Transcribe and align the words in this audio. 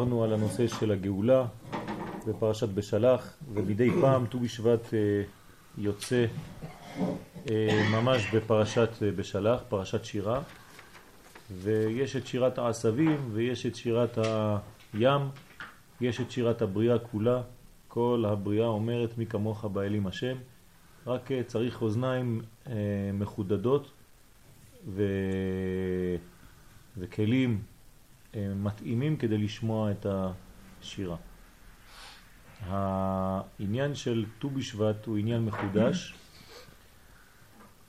דיברנו 0.00 0.24
על 0.24 0.32
הנושא 0.32 0.66
של 0.66 0.90
הגאולה 0.90 1.46
בפרשת 2.26 2.68
בשלח, 2.68 3.36
ומדי 3.54 3.90
פעם 4.00 4.26
ט"ו 4.26 4.40
בשבט 4.40 4.94
אה, 4.94 5.22
יוצא 5.78 6.26
אה, 7.50 7.88
ממש 7.92 8.34
בפרשת 8.34 8.88
אה, 9.02 9.10
בשלח, 9.10 9.60
פרשת 9.68 10.04
שירה, 10.04 10.42
ויש 11.62 12.16
את 12.16 12.26
שירת 12.26 12.58
העשבים 12.58 13.30
ויש 13.32 13.66
את 13.66 13.76
שירת 13.76 14.18
הים, 14.94 15.22
יש 16.00 16.20
את 16.20 16.30
שירת 16.30 16.62
הבריאה 16.62 16.98
כולה, 16.98 17.42
כל 17.88 18.24
הבריאה 18.28 18.66
אומרת 18.66 19.18
מי 19.18 19.26
כמוך 19.26 19.64
באלים 19.64 20.06
השם, 20.06 20.36
רק 21.06 21.30
צריך 21.46 21.82
אוזניים 21.82 22.42
מחודדות 23.14 23.90
ו... 24.88 25.02
וכלים 26.98 27.62
מתאימים 28.36 29.16
כדי 29.16 29.38
לשמוע 29.38 29.90
את 29.90 30.06
השירה. 30.06 31.16
העניין 32.66 33.94
של 33.94 34.24
ט"ו 34.38 34.50
בשבט 34.50 35.06
הוא 35.06 35.16
עניין 35.18 35.44
מחודש, 35.44 36.14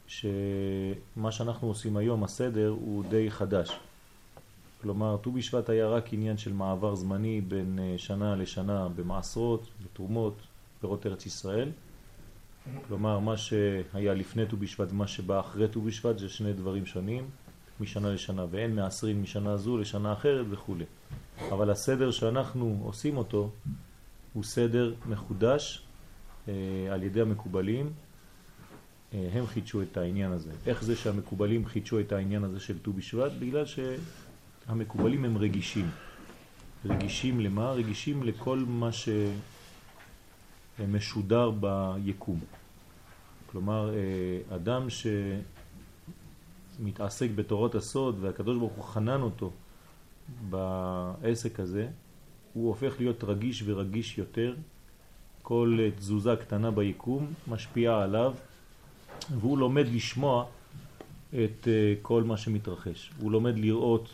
שמה 0.07 1.31
שאנחנו 1.31 1.67
עושים 1.67 1.97
היום, 1.97 2.23
הסדר, 2.23 2.69
הוא 2.69 3.03
די 3.09 3.31
חדש. 3.31 3.79
כלומר, 4.81 5.17
ט"ו 5.17 5.31
בשבט 5.31 5.69
היה 5.69 5.87
רק 5.87 6.13
עניין 6.13 6.37
של 6.37 6.53
מעבר 6.53 6.95
זמני 6.95 7.41
בין 7.41 7.79
אה, 7.79 7.97
שנה 7.97 8.35
לשנה 8.35 8.87
במעשרות, 8.95 9.67
בתרומות, 9.83 10.41
פירות 10.79 11.05
ארץ 11.05 11.25
ישראל. 11.25 11.71
כלומר, 12.87 13.19
מה 13.19 13.37
שהיה 13.37 14.13
לפני 14.13 14.45
ט"ו 14.45 14.57
בשבט 14.57 14.91
ומה 14.91 15.07
שבא 15.07 15.39
אחרי 15.39 15.67
ט"ו 15.67 15.81
בשבט 15.81 16.17
זה 16.19 16.29
שני 16.29 16.53
דברים 16.53 16.85
שונים. 16.85 17.29
משנה 17.81 18.09
לשנה, 18.09 18.45
ואין 18.51 18.75
מעשרים 18.75 19.23
משנה 19.23 19.57
זו 19.57 19.77
לשנה 19.77 20.13
אחרת 20.13 20.45
וכו'. 20.49 20.75
אבל 21.51 21.69
הסדר 21.69 22.11
שאנחנו 22.11 22.81
עושים 22.83 23.17
אותו 23.17 23.51
הוא 24.33 24.43
סדר 24.43 24.93
מחודש 25.05 25.83
אה, 26.47 26.53
על 26.91 27.03
ידי 27.03 27.21
המקובלים. 27.21 27.91
אה, 29.13 29.29
הם 29.33 29.47
חידשו 29.47 29.81
את 29.81 29.97
העניין 29.97 30.31
הזה. 30.31 30.51
איך 30.65 30.83
זה 30.83 30.95
שהמקובלים 30.95 31.65
חידשו 31.65 31.99
את 31.99 32.11
העניין 32.11 32.43
הזה 32.43 32.59
של 32.59 32.79
ט"ו 32.79 32.93
בשבט? 32.93 33.31
בגלל 33.39 33.65
שהמקובלים 33.65 35.25
הם 35.25 35.37
רגישים. 35.37 35.89
רגישים 36.85 37.39
למה? 37.39 37.71
רגישים 37.71 38.23
לכל 38.23 38.63
מה 38.67 38.89
שמשודר 40.77 41.51
ביקום. 41.51 42.39
כלומר, 43.51 43.93
אה, 43.93 44.55
אדם 44.55 44.89
ש... 44.89 45.07
מתעסק 46.81 47.29
בתורות 47.35 47.75
הסוד 47.75 48.17
והקדוש 48.21 48.57
ברוך 48.57 48.73
הוא 48.73 48.83
חנן 48.83 49.21
אותו 49.21 49.51
בעסק 50.49 51.59
הזה, 51.59 51.87
הוא 52.53 52.67
הופך 52.67 52.93
להיות 52.99 53.23
רגיש 53.23 53.63
ורגיש 53.65 54.17
יותר. 54.17 54.55
כל 55.41 55.79
תזוזה 55.95 56.35
קטנה 56.35 56.71
ביקום 56.71 57.33
משפיעה 57.47 58.03
עליו 58.03 58.33
והוא 59.39 59.57
לומד 59.57 59.87
לשמוע 59.87 60.45
את 61.29 61.67
אה, 61.67 61.93
כל 62.01 62.23
מה 62.23 62.37
שמתרחש. 62.37 63.11
הוא 63.19 63.31
לומד 63.31 63.57
לראות 63.57 64.09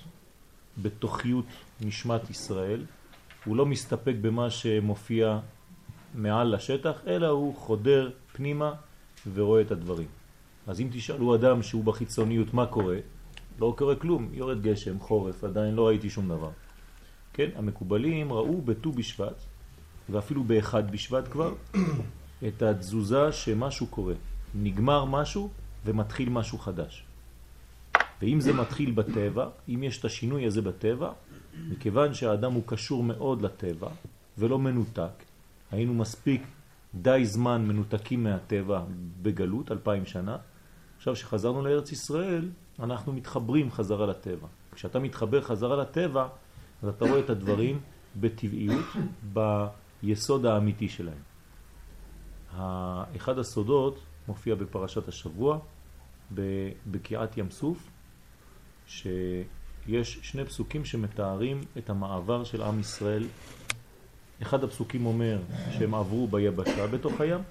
בתוכיות 0.82 1.46
נשמת 1.82 2.30
ישראל. 2.30 2.86
הוא 3.46 3.56
לא 3.56 3.66
מסתפק 3.66 4.14
במה 4.22 4.50
שמופיע 4.50 5.40
מעל 6.16 6.56
לשטח, 6.56 7.02
אלא 7.08 7.28
הוא 7.28 7.56
חודר 7.56 8.10
פנימה 8.34 8.74
ורואה 9.34 9.62
את 9.62 9.72
הדברים. 9.72 10.08
אז 10.68 10.82
אם 10.82 10.88
תשאלו 10.92 11.36
אדם 11.36 11.64
שהוא 11.64 11.84
בחיצוניות 11.84 12.54
מה 12.54 12.66
קורה, 12.66 12.98
לא 13.60 13.74
קורה 13.78 13.96
כלום, 13.96 14.30
יורד 14.34 14.62
גשם, 14.62 15.00
חורף, 15.00 15.44
עדיין 15.44 15.76
לא 15.76 15.88
ראיתי 15.88 16.10
שום 16.10 16.28
דבר. 16.28 16.50
כן, 17.34 17.50
המקובלים 17.56 18.34
ראו 18.34 18.62
בט"ו 18.62 18.92
בשבט, 18.92 19.42
ואפילו 20.10 20.44
באחד 20.44 20.92
בשבט 20.92 21.28
כבר, 21.32 21.54
את 22.48 22.62
התזוזה 22.62 23.32
שמשהו 23.32 23.88
קורה. 23.88 24.14
נגמר 24.56 25.06
משהו 25.06 25.50
ומתחיל 25.86 26.30
משהו 26.30 26.58
חדש. 26.58 27.04
ואם 28.22 28.42
זה 28.42 28.54
מתחיל 28.54 28.92
בטבע, 28.92 29.50
אם 29.70 29.84
יש 29.84 30.00
את 30.00 30.06
השינוי 30.06 30.46
הזה 30.46 30.62
בטבע, 30.62 31.12
מכיוון 31.70 32.14
שהאדם 32.14 32.54
הוא 32.54 32.64
קשור 32.66 33.04
מאוד 33.04 33.42
לטבע 33.42 33.90
ולא 34.38 34.60
מנותק, 34.60 35.24
היינו 35.72 35.94
מספיק 35.94 36.42
די 36.96 37.22
זמן 37.26 37.66
מנותקים 37.68 38.24
מהטבע 38.24 38.84
בגלות, 39.22 39.72
אלפיים 39.72 40.06
שנה, 40.06 40.38
עכשיו 41.08 41.16
שחזרנו 41.16 41.66
לארץ 41.66 41.92
ישראל, 41.92 42.50
אנחנו 42.80 43.14
מתחברים 43.14 43.72
חזרה 43.72 44.06
לטבע. 44.06 44.48
כשאתה 44.72 45.00
מתחבר 45.00 45.42
חזרה 45.42 45.76
לטבע, 45.76 46.28
אז 46.84 46.90
אתה 46.90 47.06
רואה 47.06 47.20
את 47.20 47.30
הדברים 47.30 47.80
בטבעיות, 48.16 48.86
ביסוד 50.04 50.46
האמיתי 50.46 50.90
שלהם. 50.90 51.22
אחד 53.16 53.40
הסודות 53.40 54.00
מופיע 54.28 54.56
בפרשת 54.56 55.08
השבוע, 55.08 55.60
בבקיעת 56.32 57.38
ים 57.38 57.52
סוף, 57.52 57.90
שיש 58.88 60.20
שני 60.22 60.46
פסוקים 60.46 60.86
שמתארים 60.86 61.62
את 61.78 61.90
המעבר 61.90 62.44
של 62.44 62.62
עם 62.62 62.80
ישראל. 62.80 63.24
אחד 64.42 64.64
הפסוקים 64.64 65.06
אומר 65.06 65.40
שהם 65.72 65.96
עברו 65.96 66.28
ביבשה 66.28 66.88
בתוך 66.88 67.22
הים, 67.22 67.42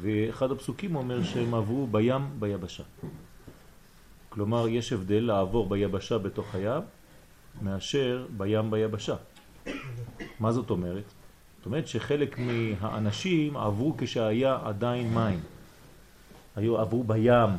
ואחד 0.00 0.50
הפסוקים 0.50 0.96
אומר 0.96 1.22
שהם 1.22 1.54
עברו 1.54 1.86
בים 1.86 2.22
ביבשה. 2.38 2.82
כלומר, 4.28 4.68
יש 4.68 4.92
הבדל 4.92 5.24
לעבור 5.24 5.68
ביבשה 5.68 6.18
בתוך 6.18 6.54
הים 6.54 6.82
מאשר 7.62 8.26
בים 8.36 8.70
ביבשה. 8.70 9.14
מה 10.40 10.52
זאת 10.52 10.70
אומרת? 10.70 11.04
זאת 11.58 11.66
אומרת 11.66 11.88
שחלק 11.88 12.38
מהאנשים 12.38 13.56
עברו 13.56 13.94
כשהיה 13.98 14.58
עדיין 14.64 15.14
מים. 15.14 15.40
היו 16.56 16.78
עברו 16.78 17.04
בים, 17.04 17.50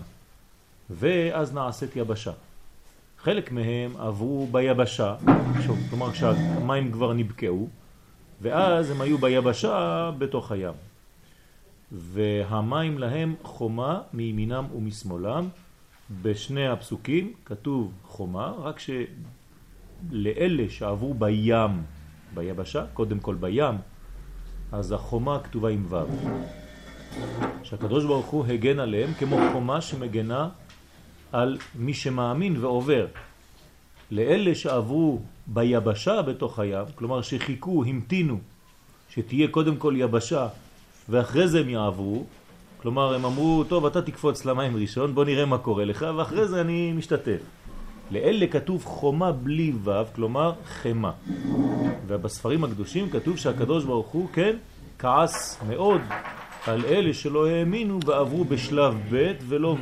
ואז 0.89 1.53
נעשית 1.53 1.95
יבשה. 1.95 2.31
חלק 3.17 3.51
מהם 3.51 3.97
עברו 3.97 4.47
ביבשה, 4.51 5.15
כלומר 5.89 6.11
כשהמים 6.11 6.91
כבר 6.91 7.13
נבקעו, 7.13 7.69
ואז 8.41 8.91
הם 8.91 9.01
היו 9.01 9.17
ביבשה 9.17 10.11
בתוך 10.17 10.51
הים. 10.51 10.73
והמים 11.91 12.97
להם 12.97 13.35
חומה 13.43 14.01
מימינם 14.13 14.65
ומשמאלם. 14.75 15.47
בשני 16.21 16.67
הפסוקים 16.67 17.33
כתוב 17.45 17.91
חומה, 18.03 18.53
רק 18.57 18.79
שלאלה 18.79 20.69
שעברו 20.69 21.13
בים, 21.13 21.83
ביבשה, 22.33 22.85
קודם 22.93 23.19
כל 23.19 23.35
בים, 23.35 23.75
אז 24.71 24.91
החומה 24.91 25.39
כתובה 25.43 25.69
עם 25.69 25.85
ו'. 25.89 26.05
שהקדוש 27.63 28.05
ברוך 28.05 28.25
הוא 28.25 28.45
הגן 28.45 28.79
עליהם 28.79 29.13
כמו 29.13 29.37
חומה 29.51 29.81
שמגנה 29.81 30.49
על 31.31 31.57
מי 31.75 31.93
שמאמין 31.93 32.57
ועובר. 32.57 33.07
לאלה 34.11 34.55
שעברו 34.55 35.21
ביבשה 35.47 36.21
בתוך 36.21 36.59
הים, 36.59 36.85
כלומר 36.95 37.21
שחיכו, 37.21 37.83
המתינו, 37.83 38.39
שתהיה 39.09 39.47
קודם 39.47 39.77
כל 39.77 39.93
יבשה 39.97 40.47
ואחרי 41.09 41.47
זה 41.47 41.59
הם 41.59 41.69
יעברו, 41.69 42.23
כלומר 42.81 43.13
הם 43.13 43.25
אמרו, 43.25 43.63
טוב 43.63 43.85
אתה 43.85 44.01
תקפוץ 44.01 44.45
למים 44.45 44.75
ראשון, 44.75 45.15
בוא 45.15 45.25
נראה 45.25 45.45
מה 45.45 45.57
קורה 45.57 45.85
לך, 45.85 46.05
ואחרי 46.17 46.47
זה 46.47 46.61
אני 46.61 46.93
משתתף. 46.93 47.41
לאלה 48.11 48.47
כתוב 48.47 48.85
חומה 48.85 49.31
בלי 49.31 49.73
ו', 49.83 49.91
כלומר 50.15 50.53
חמה. 50.65 51.11
ובספרים 52.07 52.63
הקדושים 52.63 53.09
כתוב 53.09 53.37
שהקדוש 53.37 53.83
ברוך 53.83 54.07
הוא, 54.07 54.27
כן, 54.33 54.55
כעס 54.99 55.59
מאוד 55.67 56.01
על 56.67 56.85
אלה 56.85 57.13
שלא 57.13 57.47
האמינו 57.47 57.99
ועברו 58.05 58.45
בשלב 58.45 58.95
ב' 59.11 59.31
ולא 59.47 59.77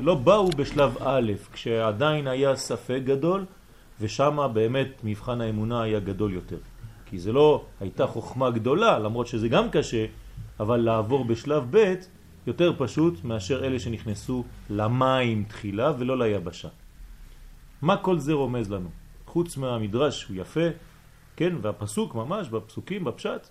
לא 0.00 0.14
באו 0.14 0.50
בשלב 0.50 0.96
א', 1.00 1.32
כשעדיין 1.52 2.26
היה 2.26 2.56
ספק 2.56 3.00
גדול, 3.04 3.44
ושם 4.00 4.38
באמת 4.52 4.88
מבחן 5.04 5.40
האמונה 5.40 5.82
היה 5.82 6.00
גדול 6.00 6.32
יותר. 6.32 6.56
כי 7.06 7.18
זה 7.18 7.32
לא 7.32 7.64
הייתה 7.80 8.06
חוכמה 8.06 8.50
גדולה, 8.50 8.98
למרות 8.98 9.26
שזה 9.26 9.48
גם 9.48 9.70
קשה, 9.70 10.04
אבל 10.60 10.76
לעבור 10.76 11.24
בשלב 11.24 11.76
ב' 11.76 11.94
יותר 12.46 12.72
פשוט 12.78 13.24
מאשר 13.24 13.64
אלה 13.64 13.78
שנכנסו 13.78 14.44
למים 14.70 15.44
תחילה 15.44 15.92
ולא 15.98 16.18
ליבשה. 16.18 16.68
מה 17.82 17.96
כל 17.96 18.18
זה 18.18 18.32
רומז 18.32 18.70
לנו? 18.72 18.90
חוץ 19.26 19.56
מהמדרש 19.56 20.24
הוא 20.24 20.36
יפה, 20.36 20.68
כן, 21.36 21.56
והפסוק 21.62 22.14
ממש, 22.14 22.48
בפסוקים, 22.48 23.04
בפשט, 23.04 23.48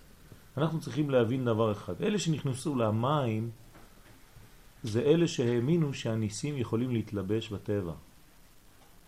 אנחנו 0.58 0.80
צריכים 0.80 1.10
להבין 1.10 1.46
דבר 1.46 1.72
אחד. 1.72 2.02
אלה 2.02 2.20
שנכנסו 2.20 2.76
למים 2.76 3.50
זה 4.84 5.02
אלה 5.02 5.28
שהאמינו 5.28 5.94
שהניסים 5.94 6.58
יכולים 6.58 6.92
להתלבש 6.92 7.50
בטבע. 7.50 7.94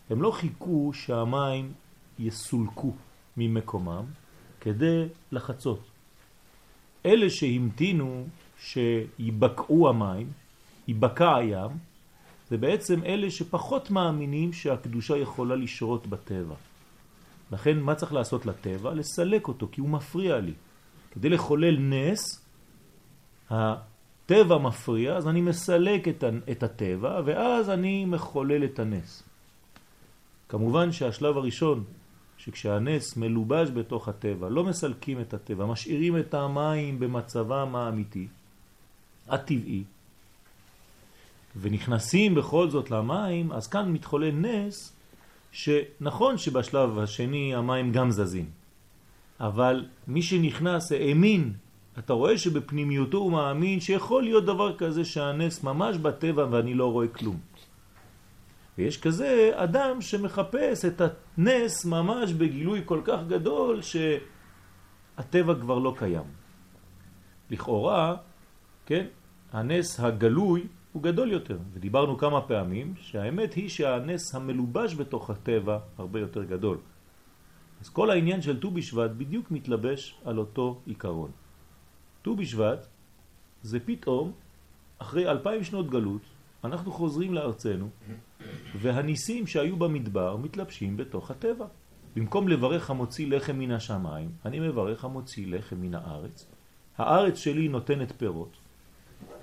הם 0.09 0.21
לא 0.21 0.31
חיכו 0.31 0.91
שהמים 0.93 1.73
יסולקו 2.19 2.93
ממקומם 3.37 4.05
כדי 4.61 5.07
לחצות. 5.31 5.79
אלה 7.09 7.29
שהמתינו 7.29 8.27
שיבקעו 8.59 9.89
המים, 9.89 10.27
יבקע 10.87 11.35
הים, 11.35 11.71
זה 12.49 12.57
בעצם 12.57 13.03
אלה 13.03 13.31
שפחות 13.31 13.91
מאמינים 13.91 14.53
שהקדושה 14.53 15.17
יכולה 15.17 15.55
לשרות 15.55 16.07
בטבע. 16.07 16.55
לכן 17.51 17.79
מה 17.79 17.95
צריך 17.95 18.13
לעשות 18.13 18.45
לטבע? 18.45 18.93
לסלק 18.93 19.47
אותו, 19.47 19.67
כי 19.71 19.81
הוא 19.81 19.89
מפריע 19.89 20.39
לי. 20.39 20.53
כדי 21.11 21.29
לחולל 21.29 21.77
נס, 21.79 22.45
הטבע 23.49 24.57
מפריע, 24.57 25.15
אז 25.17 25.27
אני 25.27 25.41
מסלק 25.41 26.07
את 26.51 26.63
הטבע, 26.63 27.21
ואז 27.25 27.69
אני 27.69 28.05
מחולל 28.05 28.63
את 28.63 28.79
הנס. 28.79 29.23
כמובן 30.49 30.91
שהשלב 30.91 31.37
הראשון, 31.37 31.83
שכשהנס 32.39 33.17
מלובש 33.17 33.69
בתוך 33.69 34.07
הטבע, 34.07 34.49
לא 34.49 34.63
מסלקים 34.63 35.21
את 35.21 35.33
הטבע, 35.33 35.65
משאירים 35.65 36.17
את 36.17 36.33
המים 36.33 36.99
במצבם 36.99 37.75
האמיתי, 37.75 38.27
הטבעי, 39.27 39.83
ונכנסים 41.61 42.35
בכל 42.35 42.69
זאת 42.69 42.91
למים, 42.91 43.51
אז 43.51 43.67
כאן 43.67 43.91
מתחולל 43.91 44.31
נס 44.31 44.93
שנכון 45.51 46.37
שבשלב 46.37 46.99
השני 46.99 47.55
המים 47.55 47.91
גם 47.91 48.11
זזים, 48.11 48.45
אבל 49.39 49.85
מי 50.07 50.21
שנכנס 50.21 50.91
האמין, 50.91 51.53
אתה 51.99 52.13
רואה 52.13 52.37
שבפנימיותו 52.37 53.17
הוא 53.17 53.31
מאמין 53.31 53.79
שיכול 53.79 54.23
להיות 54.23 54.45
דבר 54.45 54.77
כזה 54.77 55.05
שהנס 55.05 55.63
ממש 55.63 55.97
בטבע 55.97 56.47
ואני 56.51 56.73
לא 56.73 56.91
רואה 56.91 57.07
כלום. 57.07 57.48
ויש 58.79 58.97
כזה 59.01 59.51
אדם 59.53 60.01
שמחפש 60.01 60.85
את 60.85 61.01
הנס 61.01 61.85
ממש 61.85 62.33
בגילוי 62.33 62.81
כל 62.85 63.01
כך 63.03 63.19
גדול 63.27 63.81
שהטבע 63.81 65.55
כבר 65.55 65.79
לא 65.79 65.93
קיים. 65.97 66.23
לכאורה, 67.49 68.15
כן, 68.85 69.05
הנס 69.51 69.99
הגלוי 69.99 70.67
הוא 70.93 71.03
גדול 71.03 71.31
יותר, 71.31 71.57
ודיברנו 71.73 72.17
כמה 72.17 72.41
פעמים 72.41 72.93
שהאמת 72.97 73.53
היא 73.53 73.69
שהנס 73.69 74.35
המלובש 74.35 74.95
בתוך 74.95 75.29
הטבע 75.29 75.79
הרבה 75.97 76.19
יותר 76.19 76.43
גדול. 76.43 76.77
אז 77.81 77.89
כל 77.89 78.09
העניין 78.09 78.41
של 78.41 78.59
ט"ו 78.59 78.71
בשבט 78.71 79.11
בדיוק 79.11 79.51
מתלבש 79.51 80.15
על 80.25 80.37
אותו 80.37 80.81
עיקרון. 80.85 81.31
ט"ו 82.21 82.35
בשבט 82.35 82.87
זה 83.63 83.79
פתאום, 83.79 84.31
אחרי 84.99 85.29
אלפיים 85.29 85.63
שנות 85.63 85.89
גלות, 85.89 86.38
אנחנו 86.63 86.91
חוזרים 86.91 87.33
לארצנו, 87.33 87.89
והניסים 88.75 89.47
שהיו 89.47 89.77
במדבר 89.77 90.37
מתלבשים 90.37 90.97
בתוך 90.97 91.31
הטבע. 91.31 91.65
במקום 92.15 92.47
לברך 92.47 92.89
המוציא 92.89 93.27
לחם 93.27 93.59
מן 93.59 93.71
השמיים, 93.71 94.31
אני 94.45 94.59
מברך 94.59 95.05
המוציא 95.05 95.47
לחם 95.47 95.75
מן 95.81 95.95
הארץ. 95.95 96.47
הארץ 96.97 97.37
שלי 97.37 97.67
נותנת 97.67 98.11
פירות, 98.17 98.57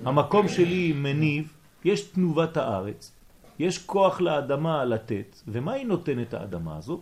המקום 0.05 0.49
שלי 0.49 0.93
מניב, 0.93 1.53
יש 1.85 2.03
תנובת 2.03 2.57
הארץ, 2.57 3.13
יש 3.59 3.79
כוח 3.79 4.21
לאדמה 4.21 4.85
לתת, 4.85 5.43
ומה 5.49 5.73
היא 5.73 5.87
נותנת 5.87 6.35
האדמה 6.35 6.77
הזאת? 6.77 7.01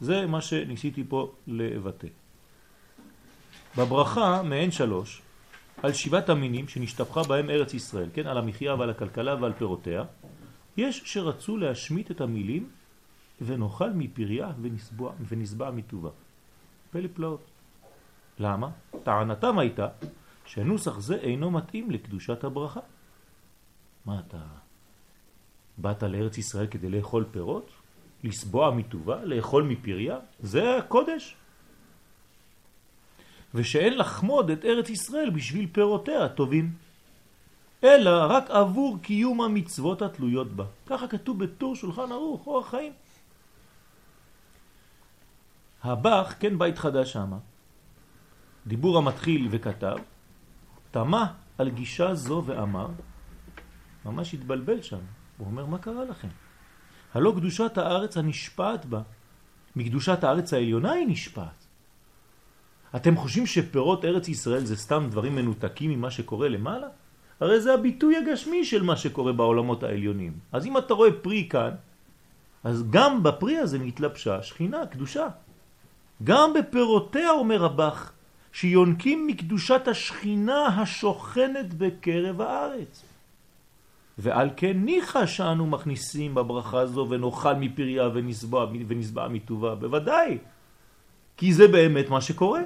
זה 0.00 0.26
מה 0.26 0.40
שניסיתי 0.40 1.04
פה 1.08 1.32
לבטא. 1.46 2.08
בברכה 3.76 4.42
מעין 4.42 4.70
שלוש, 4.70 5.22
על 5.82 5.92
שבעת 5.92 6.28
המינים 6.28 6.68
שנשתפכה 6.68 7.22
בהם 7.22 7.50
ארץ 7.50 7.74
ישראל, 7.74 8.08
כן, 8.14 8.26
על 8.26 8.38
המחיה 8.38 8.74
ועל 8.74 8.90
הכלכלה 8.90 9.34
ועל 9.40 9.52
פירותיה, 9.52 10.04
יש 10.76 11.02
שרצו 11.04 11.56
להשמיט 11.56 12.10
את 12.10 12.20
המילים 12.20 12.68
ונאכל 13.40 13.90
מפריה 13.90 14.52
ונסבע, 14.62 15.10
ונסבע 15.28 15.70
מטובה. 15.70 16.10
פלא 16.90 17.08
פלאות. 17.14 17.44
למה? 18.38 18.70
טענתם 19.02 19.58
הייתה 19.58 19.88
שנוסח 20.46 20.98
זה 20.98 21.14
אינו 21.14 21.50
מתאים 21.50 21.90
לקדושת 21.90 22.44
הברכה. 22.44 22.80
מה 24.06 24.20
אתה... 24.26 24.38
באת 25.78 26.02
לארץ 26.02 26.38
ישראל 26.38 26.66
כדי 26.66 26.88
לאכול 26.88 27.24
פירות? 27.30 27.70
לסבוע 28.24 28.70
מטובה? 28.70 29.24
לאכול 29.24 29.62
מפריה? 29.62 30.18
זה 30.40 30.76
הקודש. 30.76 31.36
ושאין 33.56 33.98
לחמוד 33.98 34.50
את 34.50 34.64
ארץ 34.64 34.90
ישראל 34.90 35.30
בשביל 35.30 35.66
פירותיה 35.72 36.24
הטובים, 36.24 36.72
אלא 37.84 38.10
רק 38.28 38.50
עבור 38.50 38.98
קיום 39.02 39.40
המצוות 39.40 40.02
התלויות 40.02 40.52
בה. 40.52 40.64
ככה 40.86 41.08
כתוב 41.08 41.44
בתור 41.44 41.76
שולחן 41.76 42.12
ערוך, 42.12 42.46
אורח 42.46 42.70
חיים. 42.70 42.92
הבח, 45.84 46.34
כן 46.40 46.58
בית 46.58 46.78
חדש 46.78 47.12
שמה, 47.12 47.38
דיבור 48.66 48.98
המתחיל 48.98 49.48
וכתב, 49.50 49.96
תמה 50.90 51.32
על 51.58 51.70
גישה 51.70 52.14
זו 52.14 52.42
ואמר, 52.46 52.88
ממש 54.04 54.34
התבלבל 54.34 54.82
שם, 54.82 55.00
הוא 55.38 55.46
אומר, 55.46 55.66
מה 55.66 55.78
קרה 55.78 56.04
לכם? 56.04 56.28
הלא 57.14 57.32
קדושת 57.36 57.78
הארץ 57.78 58.16
הנשפעת 58.16 58.84
בה, 58.86 59.02
מקדושת 59.76 60.24
הארץ 60.24 60.52
העליונה 60.52 60.92
היא 60.92 61.06
נשפעת. 61.08 61.65
אתם 62.96 63.16
חושבים 63.16 63.46
שפירות 63.46 64.04
ארץ 64.04 64.28
ישראל 64.28 64.64
זה 64.64 64.76
סתם 64.76 65.06
דברים 65.10 65.34
מנותקים 65.36 65.90
ממה 65.90 66.10
שקורה 66.10 66.48
למעלה? 66.48 66.86
הרי 67.40 67.60
זה 67.60 67.74
הביטוי 67.74 68.16
הגשמי 68.16 68.64
של 68.64 68.82
מה 68.82 68.96
שקורה 68.96 69.32
בעולמות 69.32 69.82
העליונים. 69.82 70.32
אז 70.52 70.66
אם 70.66 70.78
אתה 70.78 70.94
רואה 70.94 71.12
פרי 71.12 71.46
כאן, 71.50 71.70
אז 72.64 72.90
גם 72.90 73.22
בפרי 73.22 73.58
הזה 73.58 73.78
מתלבשה 73.78 74.42
שכינה, 74.42 74.86
קדושה. 74.86 75.28
גם 76.24 76.50
בפירותיה, 76.54 77.30
אומר 77.30 77.64
הבח, 77.64 78.12
שיונקים 78.52 79.26
מקדושת 79.26 79.88
השכינה 79.88 80.66
השוכנת 80.66 81.74
בקרב 81.74 82.40
הארץ. 82.40 83.02
ועל 84.18 84.50
כן 84.56 84.76
ניחא 84.76 85.26
שאנו 85.26 85.66
מכניסים 85.66 86.34
בברכה 86.34 86.86
זו 86.86 87.06
ונאכל 87.10 87.54
מפריה 87.54 88.08
ונסבע, 88.14 88.66
ונסבע 88.88 89.28
מטובה, 89.28 89.74
בוודאי, 89.74 90.38
כי 91.36 91.52
זה 91.52 91.68
באמת 91.68 92.08
מה 92.08 92.20
שקורה. 92.20 92.60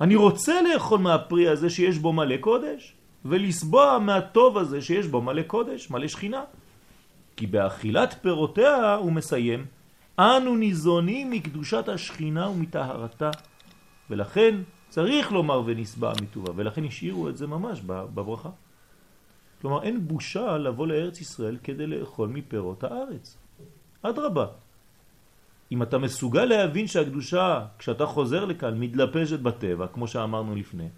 אני 0.00 0.16
רוצה 0.16 0.62
לאכול 0.62 0.98
מהפרי 0.98 1.48
הזה 1.48 1.70
שיש 1.70 1.98
בו 1.98 2.12
מלא 2.12 2.36
קודש, 2.36 2.94
ולסבוע 3.24 3.98
מהטוב 3.98 4.58
הזה 4.58 4.82
שיש 4.82 5.06
בו 5.06 5.22
מלא 5.22 5.42
קודש, 5.42 5.90
מלא 5.90 6.08
שכינה. 6.08 6.44
כי 7.36 7.46
באכילת 7.46 8.18
פירותיה, 8.22 8.94
הוא 8.94 9.12
מסיים, 9.12 9.66
אנו 10.18 10.56
ניזונים 10.56 11.30
מקדושת 11.30 11.88
השכינה 11.88 12.48
ומטהרתה, 12.48 13.30
ולכן 14.10 14.54
צריך 14.88 15.32
לומר 15.32 15.62
ונסבע 15.66 16.12
מטובה, 16.22 16.52
ולכן 16.56 16.84
השאירו 16.84 17.28
את 17.28 17.36
זה 17.36 17.46
ממש 17.46 17.80
בברכה. 17.86 18.50
כלומר, 19.60 19.82
אין 19.82 20.08
בושה 20.08 20.58
לבוא 20.58 20.86
לארץ 20.86 21.20
ישראל 21.20 21.56
כדי 21.62 21.86
לאכול 21.86 22.28
מפירות 22.28 22.84
הארץ. 22.84 23.36
אדרבה. 24.02 24.46
אם 25.72 25.82
אתה 25.82 25.98
מסוגל 25.98 26.44
להבין 26.44 26.86
שהקדושה, 26.86 27.64
כשאתה 27.78 28.06
חוזר 28.06 28.44
לכאן, 28.44 28.78
מתלפשת 28.78 29.40
בטבע, 29.40 29.86
כמו 29.86 30.08
שאמרנו 30.08 30.54
לפני, 30.54 30.88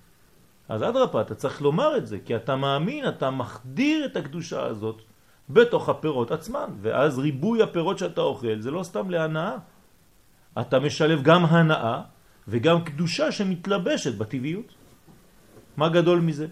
אז 0.68 0.82
אדרבה, 0.82 1.20
אתה 1.20 1.34
צריך 1.34 1.62
לומר 1.62 1.96
את 1.96 2.06
זה, 2.06 2.18
כי 2.24 2.36
אתה 2.36 2.56
מאמין, 2.56 3.08
אתה 3.08 3.30
מחדיר 3.30 4.04
את 4.04 4.16
הקדושה 4.16 4.66
הזאת 4.66 5.02
בתוך 5.50 5.88
הפירות 5.88 6.30
עצמן, 6.30 6.70
ואז 6.80 7.18
ריבוי 7.18 7.62
הפירות 7.62 7.98
שאתה 7.98 8.20
אוכל 8.20 8.60
זה 8.60 8.70
לא 8.70 8.82
סתם 8.82 9.10
להנאה. 9.10 9.56
אתה 10.60 10.78
משלב 10.78 11.22
גם 11.22 11.44
הנאה 11.44 12.02
וגם 12.48 12.84
קדושה 12.84 13.32
שמתלבשת 13.32 14.14
בטבעיות. 14.14 14.74
מה 15.76 15.88
גדול 15.88 16.20
מזה? 16.20 16.46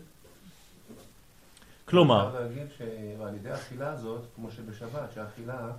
כלומר... 1.84 2.36
אני 2.36 2.44
להגיד 2.44 2.66
שעל 2.78 3.34
ידי 3.34 3.50
האכילה 3.50 3.92
הזאת, 3.92 4.22
כמו 4.36 4.50
שבשבת, 4.50 5.12
שהאכילה, 5.14 5.70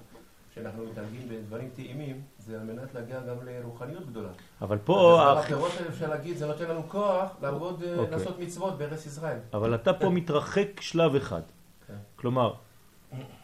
שאנחנו 0.57 0.83
מתנהגים 0.83 1.21
בדברים 1.29 1.69
טעימים, 1.75 2.21
זה 2.39 2.61
על 2.61 2.65
מנת 2.65 2.93
להגיע 2.95 3.19
גם 3.19 3.35
לרוחניות 3.45 4.07
גדולה. 4.07 4.29
אבל 4.61 4.77
פה... 4.77 5.23
הפירות 5.39 5.71
אפשר 5.89 6.09
להגיד, 6.09 6.37
זה 6.37 6.47
נותן 6.47 6.69
לנו 6.69 6.83
כוח 6.87 7.29
לעבוד, 7.41 7.83
אה, 7.83 7.97
אוקיי. 7.97 8.11
לעשות 8.11 8.39
מצוות 8.39 8.77
בארץ 8.77 9.05
ישראל. 9.05 9.37
אבל 9.53 9.75
אתה 9.75 9.93
פה 9.93 10.09
מתרחק 10.09 10.81
שלב 10.81 11.15
אחד. 11.15 11.41
כן. 11.87 11.93
כלומר, 12.15 12.53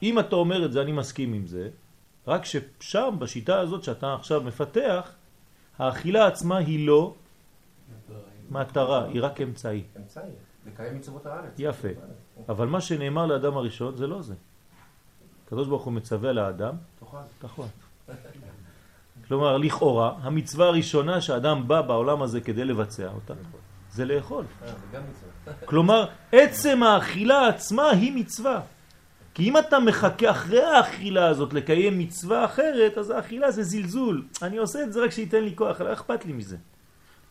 אם 0.03 0.19
אתה 0.19 0.35
אומר 0.35 0.65
את 0.65 0.71
זה, 0.71 0.81
אני 0.81 0.91
מסכים 0.91 1.33
עם 1.33 1.47
זה, 1.47 1.69
רק 2.27 2.45
ששם, 2.45 3.15
בשיטה 3.19 3.59
הזאת 3.59 3.83
שאתה 3.83 4.13
עכשיו 4.13 4.41
מפתח, 4.41 5.11
האכילה 5.79 6.27
עצמה 6.27 6.57
היא 6.57 6.87
לא 6.87 7.13
מטרה, 8.49 9.05
היא 9.05 9.21
רק 9.21 9.41
אמצעי. 9.41 9.83
אמצעי, 9.97 10.29
לקיים 10.67 10.95
מצוות 10.95 11.25
הארץ. 11.25 11.53
יפה. 11.57 11.87
אבל 12.49 12.67
מה 12.67 12.81
שנאמר 12.81 13.25
לאדם 13.25 13.57
הראשון 13.57 13.95
זה 13.95 14.07
לא 14.07 14.21
זה. 14.21 14.33
הקדוש 15.53 15.67
ברוך 15.67 15.83
הוא 15.83 15.93
מצווה 15.93 16.33
לאדם, 16.33 16.75
תאכל. 17.39 17.63
כלומר, 19.27 19.57
לכאורה, 19.57 20.13
המצווה 20.21 20.67
הראשונה 20.67 21.21
שאדם 21.21 21.67
בא 21.67 21.81
בעולם 21.81 22.21
הזה 22.21 22.41
כדי 22.41 22.65
לבצע 22.65 23.07
אותה, 23.07 23.33
זה 23.91 24.05
לאכול. 24.05 24.45
אה, 24.63 24.71
כלומר, 25.69 26.05
עצם 26.31 26.83
האכילה 26.83 27.47
עצמה 27.47 27.89
היא 27.89 28.11
מצווה. 28.15 28.61
כי 29.33 29.49
אם 29.49 29.57
אתה 29.57 29.79
מחכה 29.79 30.31
אחרי 30.31 30.63
האכילה 30.63 31.27
הזאת 31.27 31.53
לקיים 31.53 31.99
מצווה 31.99 32.45
אחרת, 32.45 32.97
אז 32.97 33.09
האכילה 33.09 33.51
זה 33.51 33.63
זלזול. 33.63 34.25
אני 34.41 34.57
עושה 34.57 34.83
את 34.83 34.93
זה 34.93 35.03
רק 35.03 35.11
שייתן 35.11 35.43
לי 35.43 35.55
כוח, 35.55 35.81
לא 35.81 35.93
אכפת 35.93 36.25
לי 36.25 36.33
מזה. 36.33 36.57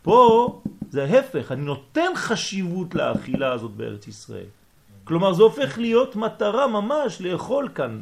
פה 0.03 0.63
זה 0.91 1.05
ההפך, 1.05 1.53
אני 1.53 1.63
נותן 1.63 2.11
חשיבות 2.15 2.95
לאכילה 2.95 3.53
הזאת 3.53 3.71
בארץ 3.71 4.09
ישראל. 4.09 4.47
כלומר 5.05 5.33
זה 5.33 5.43
הופך 5.43 5.79
להיות 5.79 6.17
מטרה 6.17 6.67
ממש 6.67 7.21
לאכול 7.21 7.69
כאן. 7.75 8.01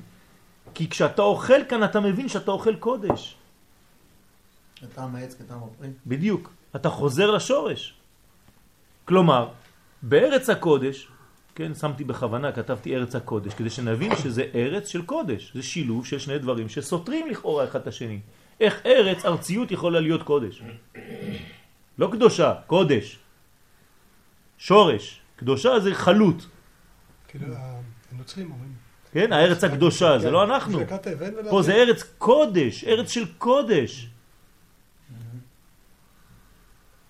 כי 0.75 0.91
כשאתה 0.91 1.23
אוכל 1.23 1.65
כאן 1.69 1.85
אתה 1.85 2.01
מבין 2.01 2.29
שאתה 2.29 2.51
אוכל 2.51 2.77
קודש. 2.77 3.37
כטעם 4.77 5.17
העץ, 5.17 5.35
כטעם 5.35 5.59
הפרי. 5.63 5.89
בדיוק. 6.07 6.53
אתה 6.77 6.91
חוזר 6.91 7.31
לשורש. 7.31 7.95
כלומר, 9.05 9.49
בארץ 10.03 10.51
הקודש, 10.51 11.09
כן, 11.55 11.75
שמתי 11.75 12.05
בכוונה, 12.05 12.53
כתבתי 12.53 12.97
ארץ 12.97 13.15
הקודש, 13.15 13.55
כדי 13.55 13.71
שנבין 13.71 14.17
שזה 14.17 14.45
ארץ 14.55 14.89
של 14.89 15.03
קודש. 15.03 15.53
זה 15.55 15.63
שילוב 15.63 16.07
של 16.07 16.19
שני 16.19 16.39
דברים 16.39 16.69
שסותרים 16.69 17.31
לכאורה 17.31 17.65
אחד 17.65 17.81
את 17.81 17.87
השני. 17.87 18.21
איך 18.61 18.87
ארץ, 18.87 19.25
ארציות 19.25 19.71
יכולה 19.71 20.01
להיות 20.01 20.23
קודש? 20.23 20.63
לא 21.99 22.09
קדושה, 22.13 22.55
קודש. 22.67 23.19
שורש. 24.59 25.21
קדושה 25.37 25.81
זה 25.81 25.95
חלות. 25.95 26.47
כאילו, 27.29 27.47
הנוצרים 28.13 28.51
אומרים. 28.51 28.80
כן, 29.13 29.33
הארץ 29.33 29.65
הקדושה, 29.65 30.19
זה 30.19 30.31
לא 30.31 30.45
אנחנו. 30.45 30.79
פה 31.51 31.63
זה 31.63 31.73
ארץ 31.73 32.03
קודש, 32.19 32.85
ארץ 32.85 33.11
של 33.11 33.25
קודש. 33.39 34.09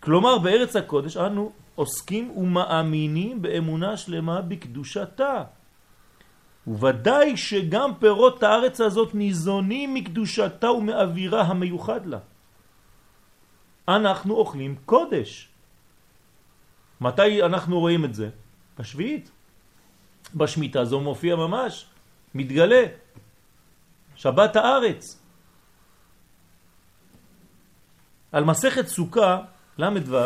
כלומר, 0.00 0.38
בארץ 0.38 0.76
הקודש 0.76 1.16
אנו 1.16 1.52
עוסקים 1.74 2.30
ומאמינים 2.30 3.42
באמונה 3.42 3.96
שלמה 3.96 4.40
בקדושתה. 4.40 5.44
וודאי 6.66 7.36
שגם 7.36 7.90
פירות 7.98 8.42
הארץ 8.42 8.80
הזאת 8.80 9.14
ניזונים 9.14 9.94
מקדושתה 9.94 10.70
ומאווירה 10.70 11.42
המיוחד 11.42 12.06
לה. 12.06 12.18
אנחנו 13.88 14.34
אוכלים 14.34 14.76
קודש. 14.86 15.48
מתי 17.00 17.42
אנחנו 17.42 17.80
רואים 17.80 18.04
את 18.04 18.14
זה? 18.14 18.28
בשביעית. 18.78 19.30
בשמיטה 20.34 20.84
זו 20.84 21.00
מופיע 21.00 21.36
ממש, 21.36 21.86
מתגלה. 22.34 22.84
שבת 24.16 24.56
הארץ. 24.56 25.18
על 28.32 28.44
מסכת 28.44 28.86
סוכה, 28.86 29.38
ל"ו, 29.78 30.18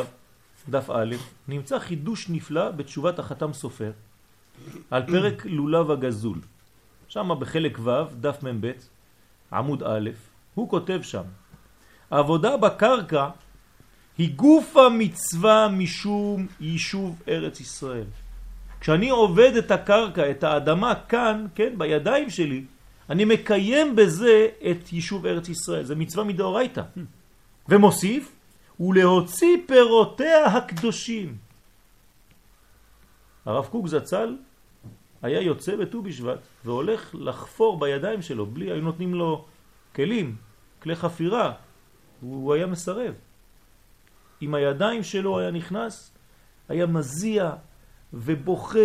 דף 0.68 0.90
א', 0.90 1.14
נמצא 1.48 1.78
חידוש 1.78 2.30
נפלא 2.30 2.70
בתשובת 2.70 3.18
החתם 3.18 3.52
סופר 3.52 3.92
על 4.90 5.06
פרק 5.06 5.46
לולב 5.46 5.90
הגזול. 5.90 6.40
שם 7.08 7.30
בחלק 7.40 7.78
ו', 7.78 7.90
דף 8.20 8.42
מ"ב, 8.42 8.72
עמוד 9.52 9.82
א', 9.82 10.10
הוא 10.54 10.70
כותב 10.70 11.00
שם, 11.02 11.24
העבודה 12.10 12.56
בקרקע 12.56 13.28
היא 14.18 14.36
גוף 14.36 14.76
המצווה 14.76 15.68
משום 15.68 16.46
יישוב 16.60 17.22
ארץ 17.28 17.60
ישראל. 17.60 18.06
כשאני 18.84 19.10
עובד 19.10 19.56
את 19.56 19.70
הקרקע, 19.70 20.30
את 20.30 20.44
האדמה 20.44 20.94
כאן, 21.08 21.46
כן, 21.54 21.78
בידיים 21.78 22.30
שלי, 22.30 22.64
אני 23.10 23.24
מקיים 23.24 23.96
בזה 23.96 24.48
את 24.70 24.92
יישוב 24.92 25.26
ארץ 25.26 25.48
ישראל. 25.48 25.84
זה 25.84 25.94
מצווה 25.94 26.24
מדאורייתא. 26.24 26.82
ומוסיף, 27.68 28.32
ולהוציא 28.80 29.56
פירותיה 29.66 30.46
הקדושים. 30.46 31.36
הרב 33.46 33.66
קוק 33.66 33.88
זצ"ל 33.88 34.36
היה 35.22 35.40
יוצא 35.40 35.76
בט"ו 35.76 36.02
בשבט 36.02 36.40
והולך 36.64 37.14
לחפור 37.14 37.80
בידיים 37.80 38.22
שלו, 38.22 38.46
בלי, 38.46 38.70
היו 38.70 38.82
נותנים 38.82 39.14
לו 39.14 39.44
כלים, 39.94 40.36
כלי 40.82 40.96
חפירה, 40.96 41.52
הוא 42.20 42.54
היה 42.54 42.66
מסרב. 42.66 43.14
עם 44.40 44.54
הידיים 44.54 45.02
שלו 45.02 45.38
היה 45.38 45.50
נכנס, 45.50 46.12
היה 46.68 46.86
מזיע 46.86 47.52
ובוכה, 48.14 48.78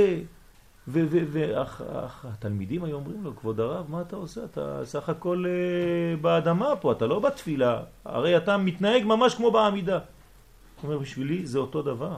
והתלמידים 0.88 2.84
היו 2.84 2.96
אומרים 2.96 3.24
לו, 3.24 3.36
כבוד 3.36 3.60
הרב, 3.60 3.86
מה 3.90 4.02
אתה 4.02 4.16
עושה? 4.16 4.44
אתה 4.44 4.82
סך 4.84 5.10
הכל 5.10 5.46
אה, 5.48 6.18
באדמה 6.22 6.76
פה, 6.76 6.92
אתה 6.92 7.08
לא 7.08 7.20
בתפילה, 7.20 7.84
הרי 8.06 8.38
אתה 8.38 8.58
מתנהג 8.58 9.04
ממש 9.06 9.36
כמו 9.36 9.52
בעמידה. 9.52 9.98
הוא 9.98 10.04
אומר, 10.84 10.98
בשבילי 10.98 11.46
זה 11.46 11.60
אותו 11.60 11.82
דבר. 11.82 12.18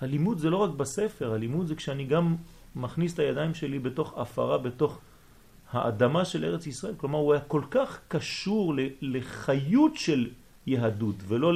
הלימוד 0.00 0.38
זה 0.38 0.50
לא 0.50 0.56
רק 0.56 0.70
בספר, 0.70 1.32
הלימוד 1.34 1.66
זה 1.66 1.74
כשאני 1.74 2.04
גם 2.04 2.36
מכניס 2.76 3.14
את 3.14 3.18
הידיים 3.18 3.54
שלי 3.54 3.78
בתוך 3.78 4.18
אפרה, 4.18 4.58
בתוך 4.58 4.98
האדמה 5.72 6.24
של 6.24 6.44
ארץ 6.44 6.66
ישראל. 6.66 6.94
כלומר, 6.96 7.18
הוא 7.18 7.32
היה 7.32 7.42
כל 7.42 7.62
כך 7.70 8.00
קשור 8.08 8.74
לחיות 9.00 9.96
של 9.96 10.30
יהדות, 10.66 11.16
ולא 11.28 11.52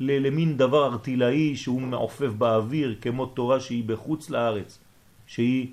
למין 0.00 0.56
דבר 0.56 0.86
ארטילאי 0.86 1.56
שהוא 1.56 1.80
מעופף 1.80 2.30
באוויר, 2.38 2.94
כמו 3.00 3.26
תורה 3.26 3.60
שהיא 3.60 3.84
בחוץ 3.84 4.30
לארץ, 4.30 4.78
שהיא 5.26 5.66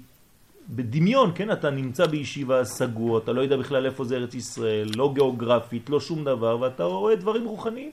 בדמיון, 0.70 1.32
כן? 1.36 1.52
אתה 1.52 1.70
נמצא 1.70 2.06
בישיבה 2.06 2.66
סגור, 2.66 3.18
אתה 3.18 3.32
לא 3.32 3.42
יודע 3.42 3.58
בכלל 3.58 3.86
איפה 3.86 4.04
זה 4.04 4.16
ארץ 4.16 4.34
ישראל, 4.34 4.92
לא 4.96 5.12
גיאוגרפית, 5.14 5.90
לא 5.90 6.00
שום 6.00 6.24
דבר, 6.24 6.60
ואתה 6.60 6.84
רואה 6.84 7.16
דברים 7.16 7.46
רוחניים. 7.46 7.92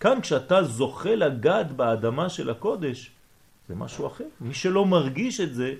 כאן 0.00 0.20
כשאתה 0.20 0.62
זוכה 0.62 1.14
לגעת 1.14 1.72
באדמה 1.72 2.28
של 2.28 2.50
הקודש, 2.50 3.10
זה 3.68 3.74
משהו 3.74 4.06
אחר. 4.06 4.24
מי 4.40 4.54
שלא 4.54 4.86
מרגיש 4.86 5.40
את 5.40 5.54
זה, 5.54 5.74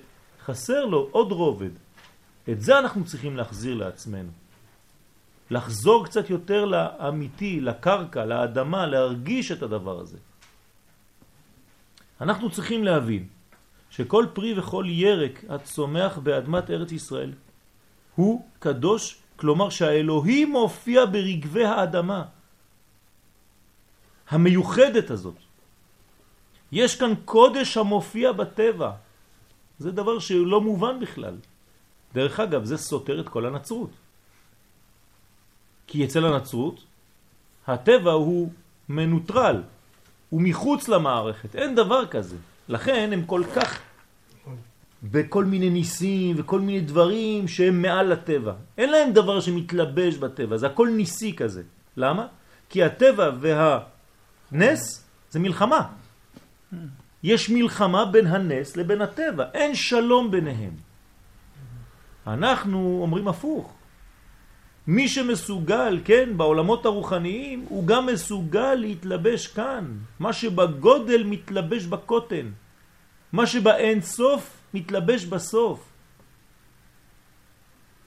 חסר 0.45 0.85
לו 0.85 1.07
עוד 1.11 1.31
רובד. 1.31 1.73
את 2.49 2.61
זה 2.61 2.79
אנחנו 2.79 3.05
צריכים 3.05 3.37
להחזיר 3.37 3.75
לעצמנו. 3.75 4.40
לחזור 5.51 6.05
קצת 6.05 6.29
יותר 6.29 6.65
לאמיתי, 6.65 7.61
לקרקע, 7.61 8.25
לאדמה, 8.25 8.85
להרגיש 8.87 9.51
את 9.51 9.61
הדבר 9.63 9.99
הזה. 9.99 10.17
אנחנו 12.21 12.51
צריכים 12.51 12.83
להבין 12.83 13.27
שכל 13.89 14.25
פרי 14.33 14.59
וכל 14.59 14.85
ירק 14.87 15.43
הצומח 15.49 16.17
באדמת 16.17 16.69
ארץ 16.69 16.91
ישראל 16.91 17.33
הוא 18.15 18.45
קדוש, 18.59 19.03
כלומר 19.35 19.69
שהאלוהים 19.69 20.51
מופיע 20.51 21.05
ברגבי 21.05 21.65
האדמה 21.65 22.23
המיוחדת 24.29 25.11
הזאת. 25.11 25.39
יש 26.71 26.95
כאן 26.95 27.13
קודש 27.25 27.77
המופיע 27.77 28.31
בטבע. 28.31 28.91
זה 29.79 29.91
דבר 29.91 30.19
שלא 30.19 30.61
מובן 30.61 30.99
בכלל. 30.99 31.35
דרך 32.13 32.39
אגב, 32.39 32.63
זה 32.63 32.77
סותר 32.77 33.19
את 33.19 33.27
כל 33.29 33.45
הנצרות. 33.45 34.00
כי 35.91 36.05
אצל 36.05 36.25
הנצרות 36.25 36.83
הטבע 37.67 38.11
הוא 38.11 38.51
מנוטרל, 38.89 39.63
הוא 40.29 40.41
מחוץ 40.41 40.87
למערכת, 40.87 41.55
אין 41.55 41.75
דבר 41.75 42.05
כזה. 42.05 42.35
לכן 42.69 43.09
הם 43.13 43.25
כל 43.25 43.43
כך 43.55 43.79
בכל 45.03 45.45
מיני 45.45 45.69
ניסים 45.69 46.35
וכל 46.39 46.59
מיני 46.59 46.79
דברים 46.79 47.47
שהם 47.47 47.81
מעל 47.81 48.11
הטבע. 48.11 48.53
אין 48.77 48.89
להם 48.89 49.13
דבר 49.13 49.39
שמתלבש 49.41 50.15
בטבע, 50.15 50.57
זה 50.57 50.67
הכל 50.67 50.89
ניסי 50.89 51.35
כזה. 51.35 51.63
למה? 51.97 52.27
כי 52.69 52.83
הטבע 52.83 53.29
והנס 53.39 55.03
זה 55.29 55.39
מלחמה. 55.39 55.87
יש 57.23 57.49
מלחמה 57.49 58.05
בין 58.05 58.27
הנס 58.27 58.77
לבין 58.77 59.01
הטבע, 59.01 59.45
אין 59.53 59.75
שלום 59.75 60.31
ביניהם. 60.31 60.73
אנחנו 62.27 62.99
אומרים 63.01 63.27
הפוך. 63.27 63.80
מי 64.87 65.07
שמסוגל, 65.07 65.99
כן, 66.05 66.37
בעולמות 66.37 66.85
הרוחניים, 66.85 67.65
הוא 67.69 67.87
גם 67.87 68.05
מסוגל 68.05 68.73
להתלבש 68.73 69.47
כאן. 69.47 69.85
מה 70.19 70.33
שבגודל 70.33 71.23
מתלבש 71.23 71.85
בקוטן. 71.85 72.51
מה 73.33 73.47
שבאין 73.47 74.01
סוף 74.01 74.57
מתלבש 74.73 75.25
בסוף. 75.25 75.79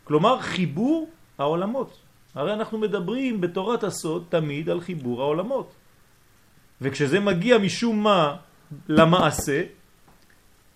כלומר, 0.05 0.41
חיבור 0.41 1.11
העולמות. 1.39 1.91
הרי 2.35 2.53
אנחנו 2.53 2.79
מדברים 2.79 3.41
בתורת 3.41 3.85
הסוד 3.85 4.25
תמיד 4.29 4.71
על 4.71 4.81
חיבור 4.81 5.23
העולמות. 5.23 5.75
וכשזה 6.81 7.21
מגיע 7.21 7.59
משום 7.59 8.03
מה 8.03 8.37
למעשה, 8.89 9.63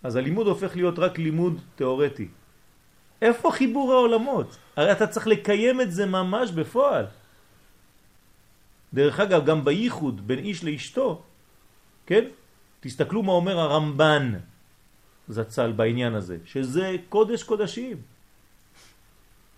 אז 0.03 0.17
הלימוד 0.17 0.47
הופך 0.47 0.77
להיות 0.77 0.99
רק 0.99 1.19
לימוד 1.19 1.61
תיאורטי. 1.75 2.29
איפה 3.23 3.51
חיבור 3.51 3.93
העולמות? 3.93 4.57
הרי 4.77 4.93
אתה 4.93 5.07
צריך 5.07 5.27
לקיים 5.27 5.81
את 5.81 5.93
זה 5.93 6.07
ממש 6.07 6.51
בפועל. 6.51 7.07
דרך 8.95 9.21
אגב, 9.21 9.45
גם 9.45 9.65
בייחוד 9.65 10.27
בין 10.27 10.39
איש 10.39 10.65
לאשתו, 10.65 11.23
כן? 12.07 12.25
תסתכלו 12.81 13.23
מה 13.23 13.33
אומר 13.33 13.61
הרמב"ן 13.61 14.33
זצ"ל 15.29 15.73
בעניין 15.73 16.15
הזה, 16.15 16.37
שזה 16.45 16.97
קודש 17.09 17.43
קודשים. 17.43 17.97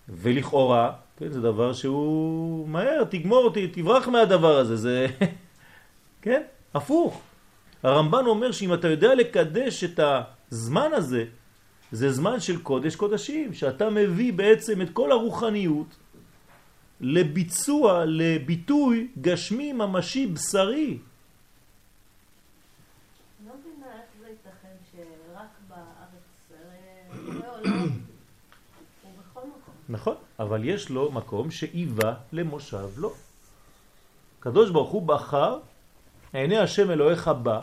ולכאורה, 0.09 0.91
כן, 1.17 1.29
זה 1.29 1.41
דבר 1.41 1.73
שהוא 1.73 2.67
מהר, 2.67 3.03
תגמור 3.03 3.43
אותי, 3.43 3.67
תברח 3.67 4.07
מהדבר 4.07 4.57
הזה, 4.57 4.75
זה, 4.75 5.07
כן, 6.23 6.41
הפוך. 6.73 7.21
הרמב"ן 7.83 8.25
אומר 8.25 8.51
שאם 8.51 8.73
אתה 8.73 8.87
יודע 8.87 9.15
לקדש 9.15 9.83
את 9.83 9.99
הזמן 10.51 10.93
הזה, 10.93 11.25
זה 11.91 12.11
זמן 12.11 12.39
של 12.39 12.61
קודש 12.61 12.95
קודשים, 12.95 13.53
שאתה 13.53 13.89
מביא 13.89 14.33
בעצם 14.33 14.81
את 14.81 14.89
כל 14.93 15.11
הרוחניות 15.11 15.87
לביצוע, 17.01 18.05
לביטוי 18.05 19.07
גשמי, 19.21 19.73
ממשי, 19.73 20.27
בשרי. 20.27 20.97
לא. 23.45 23.53
נכון, 29.89 30.15
אבל 30.39 30.69
יש 30.69 30.89
לו 30.89 31.11
מקום 31.11 31.51
שאיבה 31.51 32.13
למושב 32.31 32.87
לא. 32.97 33.13
הקדוש 34.39 34.69
ברוך 34.69 34.89
הוא 34.89 35.01
בחר, 35.01 35.59
עיני 36.33 36.57
השם 36.57 36.91
אלוהיך 36.91 37.27
בא, 37.27 37.61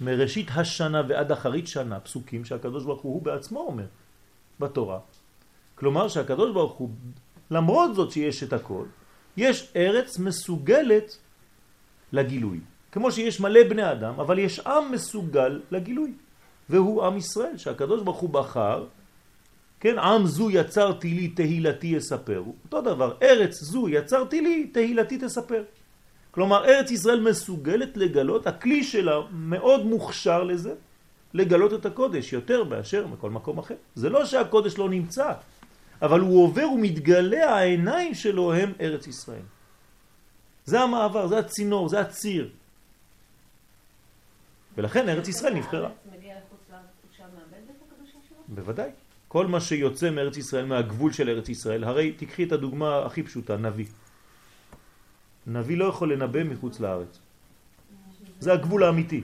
מראשית 0.00 0.48
השנה 0.54 1.02
ועד 1.08 1.32
אחרית 1.32 1.66
שנה, 1.66 2.00
פסוקים 2.00 2.44
שהקדוש 2.44 2.84
ברוך 2.84 3.02
הוא 3.02 3.22
בעצמו 3.22 3.60
אומר 3.60 3.86
בתורה. 4.60 4.98
כלומר 5.74 6.08
שהקדוש 6.08 6.52
ברוך 6.52 6.72
הוא, 6.72 6.90
למרות 7.50 7.94
זאת 7.94 8.12
שיש 8.12 8.42
את 8.42 8.52
הכל, 8.52 8.84
יש 9.36 9.72
ארץ 9.76 10.18
מסוגלת 10.18 11.18
לגילוי. 12.12 12.60
כמו 12.92 13.12
שיש 13.12 13.40
מלא 13.40 13.68
בני 13.68 13.92
אדם, 13.92 14.20
אבל 14.20 14.38
יש 14.38 14.60
עם 14.60 14.92
מסוגל 14.92 15.60
לגילוי. 15.70 16.12
והוא 16.68 17.04
עם 17.04 17.16
ישראל, 17.16 17.56
שהקדוש 17.56 18.02
ברוך 18.02 18.18
הוא 18.18 18.30
בחר, 18.30 18.86
כן, 19.80 19.98
עם 19.98 20.26
זו 20.26 20.50
יצרתי 20.50 21.08
לי 21.08 21.28
תהילתי 21.28 21.86
יספר. 21.86 22.42
אותו 22.64 22.80
דבר, 22.80 23.14
ארץ 23.22 23.54
זו 23.62 23.88
יצרתי 23.88 24.40
לי 24.40 24.66
תהילתי 24.66 25.18
תספר. 25.18 25.62
כלומר, 26.30 26.64
ארץ 26.64 26.90
ישראל 26.90 27.20
מסוגלת 27.20 27.96
לגלות, 27.96 28.46
הכלי 28.46 28.84
שלה 28.84 29.20
מאוד 29.32 29.86
מוכשר 29.86 30.44
לזה, 30.44 30.74
לגלות 31.34 31.72
את 31.74 31.86
הקודש 31.86 32.32
יותר 32.32 32.64
באשר 32.64 33.06
מכל 33.06 33.30
מקום 33.30 33.58
אחר. 33.58 33.74
זה 33.94 34.08
לא 34.08 34.24
שהקודש 34.26 34.78
לא 34.78 34.88
נמצא, 34.88 35.32
אבל 36.02 36.20
הוא 36.20 36.44
עובר 36.44 36.66
ומתגלה, 36.70 37.54
העיניים 37.54 38.14
שלו 38.14 38.52
הם 38.52 38.72
ארץ 38.80 39.06
ישראל. 39.06 39.46
זה 40.64 40.80
המעבר, 40.80 41.26
זה 41.26 41.38
הצינור, 41.38 41.88
זה 41.88 42.00
הציר. 42.00 42.50
ולכן 44.76 45.08
ארץ 45.08 45.28
ישראל 45.28 45.54
נבחרה. 45.54 45.90
בוודאי. 48.48 48.90
כל 49.28 49.46
מה 49.46 49.60
שיוצא 49.60 50.10
מארץ 50.10 50.36
ישראל, 50.36 50.64
מהגבול 50.64 51.12
של 51.12 51.28
ארץ 51.28 51.48
ישראל, 51.48 51.84
הרי 51.84 52.12
תקחי 52.12 52.44
את 52.44 52.52
הדוגמה 52.52 53.06
הכי 53.06 53.22
פשוטה, 53.22 53.56
נביא. 53.56 53.86
נביא 55.48 55.76
לא 55.76 55.84
יכול 55.84 56.12
לנבא 56.12 56.44
מחוץ 56.44 56.80
לארץ. 56.80 57.18
זה 58.40 58.52
הגבול 58.52 58.84
האמיתי. 58.84 59.22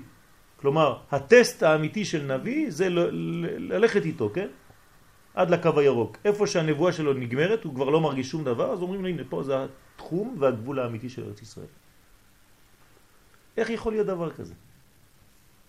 כלומר, 0.57 0.99
הטסט 1.11 1.63
האמיתי 1.63 2.05
של 2.05 2.23
נביא 2.37 2.71
זה 2.71 2.89
ללכת 3.59 4.05
איתו, 4.05 4.31
כן? 4.35 4.49
עד 5.35 5.51
לקו 5.51 5.81
הירוק. 5.81 6.17
איפה 6.25 6.47
שהנבואה 6.47 6.93
שלו 6.93 7.13
נגמרת, 7.13 7.65
הוא 7.65 7.75
כבר 7.75 7.91
לא 7.91 8.01
מרגיש 8.01 8.31
שום 8.31 8.45
דבר, 8.45 8.73
אז 8.73 8.83
אומרים 8.83 9.03
לו, 9.03 9.09
הנה, 9.09 9.23
פה 9.29 9.43
זה 9.43 9.55
התחום 9.65 10.37
והגבול 10.39 10.81
האמיתי 10.81 11.09
של 11.09 11.25
ארץ 11.25 11.43
ישראל. 11.43 11.67
איך 13.57 13.71
יכול 13.71 13.93
להיות 13.93 14.07
דבר 14.07 14.31
כזה? 14.31 14.55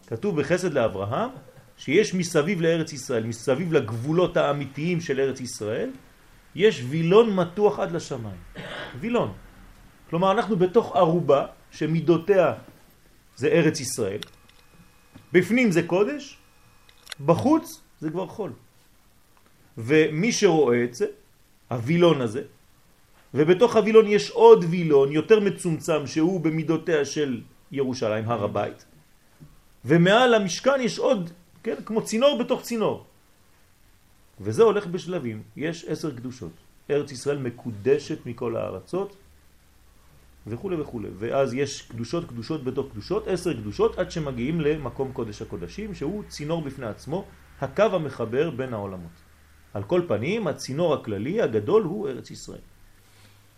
כתוב 0.08 0.42
בחסד 0.42 0.74
לאברהם, 0.74 1.30
שיש 1.78 2.14
מסביב 2.14 2.62
לארץ 2.62 2.94
ישראל, 2.94 3.24
מסביב 3.24 3.74
לגבולות 3.74 4.38
האמיתיים 4.38 5.02
של 5.02 5.20
ארץ 5.20 5.42
ישראל, 5.42 5.90
יש 6.56 6.84
וילון 6.90 7.36
מתוח 7.36 7.80
עד 7.80 7.92
לשמיים. 7.92 8.40
וילון. 9.00 9.34
כלומר, 10.10 10.32
אנחנו 10.32 10.56
בתוך 10.56 10.96
ערובה 10.96 11.46
שמידותיה 11.72 12.54
זה 13.36 13.48
ארץ 13.48 13.80
ישראל. 13.80 14.22
בפנים 15.34 15.72
זה 15.72 15.84
קודש, 15.84 16.38
בחוץ 17.26 17.82
זה 18.00 18.10
כבר 18.10 18.28
חול. 18.28 18.52
ומי 19.78 20.32
שרואה 20.32 20.84
את 20.84 20.94
זה, 20.96 21.06
הווילון 21.70 22.22
הזה, 22.22 22.44
ובתוך 23.34 23.76
הווילון 23.76 24.08
יש 24.08 24.32
עוד 24.32 24.66
וילון 24.70 25.12
יותר 25.12 25.40
מצומצם 25.40 26.08
שהוא 26.08 26.42
במידותיה 26.42 27.06
של 27.06 27.42
ירושלים, 27.72 28.24
הר 28.30 28.44
הבית, 28.44 28.86
ומעל 29.86 30.34
המשכן 30.34 30.80
יש 30.82 31.00
עוד, 31.00 31.32
כן, 31.64 31.76
כמו 31.86 32.02
צינור 32.06 32.40
בתוך 32.40 32.62
צינור. 32.62 33.06
וזה 34.40 34.64
הולך 34.64 34.88
בשלבים, 34.88 35.44
יש 35.58 35.86
עשר 35.86 36.12
קדושות. 36.16 36.52
ארץ 36.90 37.12
ישראל 37.12 37.38
מקודשת 37.38 38.26
מכל 38.26 38.56
הארצות 38.56 39.16
וכו' 40.48 40.72
וכו'. 40.80 41.02
ואז 41.18 41.54
יש 41.54 41.82
קדושות 41.82 42.30
קדושות 42.30 42.64
בתוך 42.64 42.92
קדושות, 42.92 43.28
עשר 43.28 43.54
קדושות, 43.54 44.00
עד 44.00 44.12
שמגיעים 44.12 44.62
למקום 44.62 45.12
קודש 45.14 45.42
הקודשים, 45.42 45.96
שהוא 45.96 46.24
צינור 46.28 46.62
בפני 46.62 46.86
עצמו, 46.86 47.26
הקו 47.62 47.84
המחבר 47.84 48.50
בין 48.50 48.74
העולמות. 48.74 49.12
על 49.74 49.84
כל 49.84 50.02
פנים, 50.08 50.48
הצינור 50.48 50.94
הכללי 50.94 51.42
הגדול 51.42 51.84
הוא 51.84 52.10
ארץ 52.10 52.32
ישראל. 52.32 52.60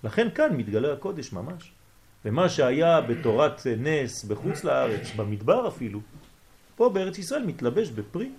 לכן 0.04 0.28
כאן 0.36 0.56
מתגלה 0.58 0.94
הקודש 0.94 1.34
ממש. 1.34 1.72
ומה 2.26 2.50
שהיה 2.50 3.02
בתורת 3.02 3.68
נס 3.78 4.24
בחוץ 4.24 4.64
לארץ, 4.64 5.12
במדבר 5.16 5.68
אפילו, 5.68 6.00
פה 6.76 6.90
בארץ 6.90 7.18
ישראל 7.18 7.44
מתלבש 7.44 7.90
בפרי, 7.90 8.32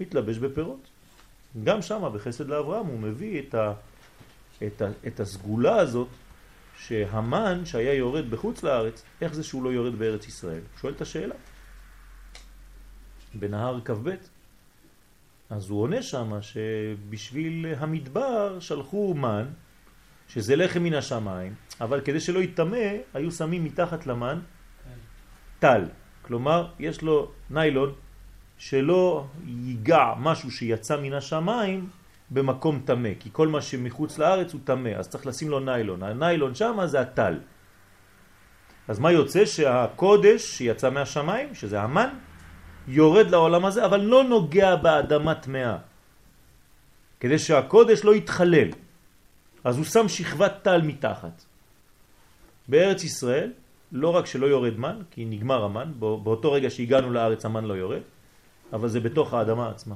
מתלבש 0.00 0.38
בפירות. 0.38 0.88
גם 1.64 1.82
שם 1.82 2.10
בחסד 2.14 2.48
לאברהם 2.48 2.86
הוא 2.86 2.98
מביא 2.98 3.40
את, 3.40 3.54
ה, 3.54 3.72
את, 4.66 4.82
ה, 4.82 4.88
את 5.06 5.20
הסגולה 5.20 5.76
הזאת 5.76 6.08
שהמן 6.86 7.62
שהיה 7.64 7.94
יורד 7.94 8.30
בחוץ 8.30 8.62
לארץ, 8.62 9.02
איך 9.20 9.34
זה 9.34 9.42
שהוא 9.42 9.62
לא 9.62 9.70
יורד 9.70 9.98
בארץ 9.98 10.28
ישראל? 10.28 10.60
שואל 10.80 10.92
את 10.92 11.00
השאלה. 11.00 11.34
בנהר 13.34 13.80
כ"ב. 13.84 14.10
אז 15.50 15.70
הוא 15.70 15.82
עונה 15.82 16.02
שם 16.02 16.32
שבשביל 16.40 17.66
המדבר 17.78 18.60
שלחו 18.60 19.14
מן, 19.14 19.46
שזה 20.28 20.56
לחם 20.56 20.82
מן 20.82 20.94
השמיים, 20.94 21.54
אבל 21.80 22.00
כדי 22.00 22.20
שלא 22.20 22.38
יתאמה, 22.38 22.76
היו 23.14 23.30
שמים 23.32 23.64
מתחת 23.64 24.06
למן 24.06 24.40
טל. 25.58 25.84
כלומר, 26.22 26.70
יש 26.78 27.02
לו 27.02 27.32
ניילון 27.50 27.94
שלא 28.58 29.26
ייגע 29.46 30.14
משהו 30.18 30.50
שיצא 30.50 31.00
מן 31.00 31.12
השמיים 31.12 31.88
במקום 32.32 32.82
תמה, 32.84 33.08
כי 33.20 33.28
כל 33.32 33.48
מה 33.48 33.60
שמחוץ 33.60 34.18
לארץ 34.18 34.52
הוא 34.52 34.60
תמה, 34.64 34.90
אז 34.96 35.08
צריך 35.08 35.26
לשים 35.26 35.50
לו 35.50 35.60
ניילון. 35.60 36.02
הניילון 36.02 36.54
שם 36.54 36.78
זה 36.84 37.00
הטל. 37.00 37.38
אז 38.88 38.98
מה 38.98 39.12
יוצא? 39.12 39.44
שהקודש 39.44 40.42
שיצא 40.42 40.90
מהשמיים, 40.90 41.54
שזה 41.54 41.80
המן, 41.80 42.08
יורד 42.88 43.30
לעולם 43.30 43.64
הזה, 43.64 43.84
אבל 43.84 44.00
לא 44.00 44.24
נוגע 44.24 44.76
באדמה 44.76 45.34
טמאה. 45.34 45.76
כדי 47.20 47.38
שהקודש 47.38 48.04
לא 48.04 48.14
יתחלל. 48.14 48.68
אז 49.64 49.76
הוא 49.76 49.84
שם 49.84 50.08
שכבת 50.08 50.52
טל 50.62 50.82
מתחת. 50.82 51.44
בארץ 52.68 53.04
ישראל, 53.04 53.52
לא 53.92 54.08
רק 54.08 54.26
שלא 54.26 54.46
יורד 54.46 54.78
מן, 54.78 54.98
כי 55.10 55.24
נגמר 55.24 55.64
המן, 55.64 55.92
באותו 55.98 56.52
רגע 56.52 56.70
שהגענו 56.70 57.12
לארץ 57.12 57.44
המן 57.44 57.64
לא 57.64 57.74
יורד, 57.74 58.02
אבל 58.72 58.88
זה 58.88 59.00
בתוך 59.00 59.34
האדמה 59.34 59.70
עצמה. 59.70 59.94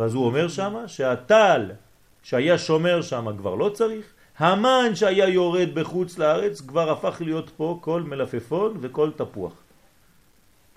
ואז 0.00 0.14
הוא 0.14 0.26
אומר 0.26 0.48
שם 0.48 0.74
שהטל 0.86 1.70
שהיה 2.22 2.58
שומר 2.58 3.02
שם 3.02 3.26
כבר 3.38 3.54
לא 3.54 3.68
צריך, 3.74 4.06
המן 4.38 4.94
שהיה 4.94 5.28
יורד 5.28 5.68
בחוץ 5.74 6.18
לארץ 6.18 6.60
כבר 6.60 6.90
הפך 6.90 7.16
להיות 7.20 7.50
פה 7.56 7.78
כל 7.80 8.02
מלפפון 8.02 8.78
וכל 8.80 9.10
תפוח. 9.16 9.52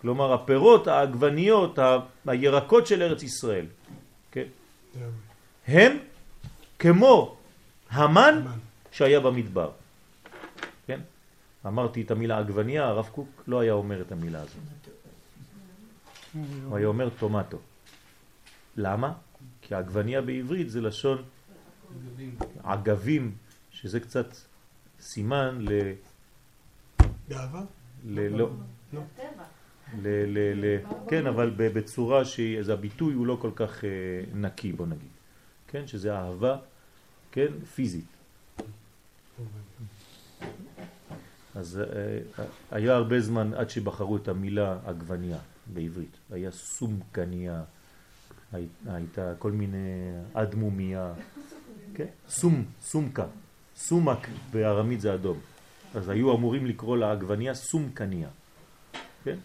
כלומר 0.01 0.33
הפירות, 0.33 0.87
העגבניות, 0.87 1.79
הירקות 2.27 2.87
של 2.87 3.01
ארץ 3.01 3.23
ישראל, 3.23 3.65
כן? 4.31 4.47
הם 5.67 5.97
כמו 6.79 7.35
המן 7.89 8.41
שהיה 8.91 9.19
במדבר. 9.19 9.71
כן? 10.87 10.99
אמרתי 11.67 12.01
את 12.01 12.11
המילה 12.11 12.37
עגבניה, 12.37 12.87
הרב 12.87 13.09
קוק 13.11 13.43
לא 13.47 13.59
היה 13.59 13.73
אומר 13.73 14.01
את 14.01 14.11
המילה 14.11 14.41
הזאת. 14.41 14.57
הוא 16.65 16.77
היה 16.77 16.87
אומר 16.87 17.09
טומטו. 17.19 17.57
למה? 18.77 19.13
כי 19.61 19.75
העגבניה 19.75 20.21
בעברית 20.21 20.69
זה 20.69 20.81
לשון 20.81 21.23
עגבים, 22.63 23.35
שזה 23.71 23.99
קצת 23.99 24.27
סימן 24.99 25.57
ל... 25.59 25.93
גאווה? 27.29 27.63
לא. 28.05 28.49
לא. 28.93 29.01
ל, 30.01 30.07
ל, 30.07 30.65
ל, 30.65 30.79
כן, 31.07 31.27
אבל 31.27 31.53
בצורה 31.57 32.25
שהביטוי 32.25 33.13
הוא 33.13 33.27
לא 33.27 33.37
כל 33.41 33.51
כך 33.55 33.83
אה, 33.83 33.89
נקי, 34.33 34.71
בוא 34.71 34.85
נגיד. 34.85 35.09
כן, 35.67 35.87
שזה 35.87 36.15
אהבה, 36.15 36.57
כן, 37.31 37.47
פיזית. 37.75 38.05
אז 41.55 41.79
אה, 41.79 42.43
היה 42.71 42.95
הרבה 42.95 43.19
זמן 43.19 43.53
עד 43.53 43.69
שבחרו 43.69 44.17
את 44.17 44.27
המילה 44.27 44.79
עגבניה 44.85 45.37
בעברית. 45.73 46.17
היה 46.31 46.51
סומקניה, 46.51 47.63
הייתה 48.87 49.33
כל 49.39 49.51
מיני 49.51 50.11
אדמומיה, 50.33 51.13
כן? 51.95 52.05
סום, 52.29 52.65
סומקה. 52.81 53.25
סומק 53.75 54.27
בארמית 54.51 55.01
זה 55.01 55.13
אדום. 55.13 55.39
אז 55.95 56.09
היו 56.09 56.35
אמורים 56.35 56.65
לקרוא 56.65 56.97
לעגבניה 56.97 57.53
סומקניה. 57.53 58.27
כן? 59.23 59.37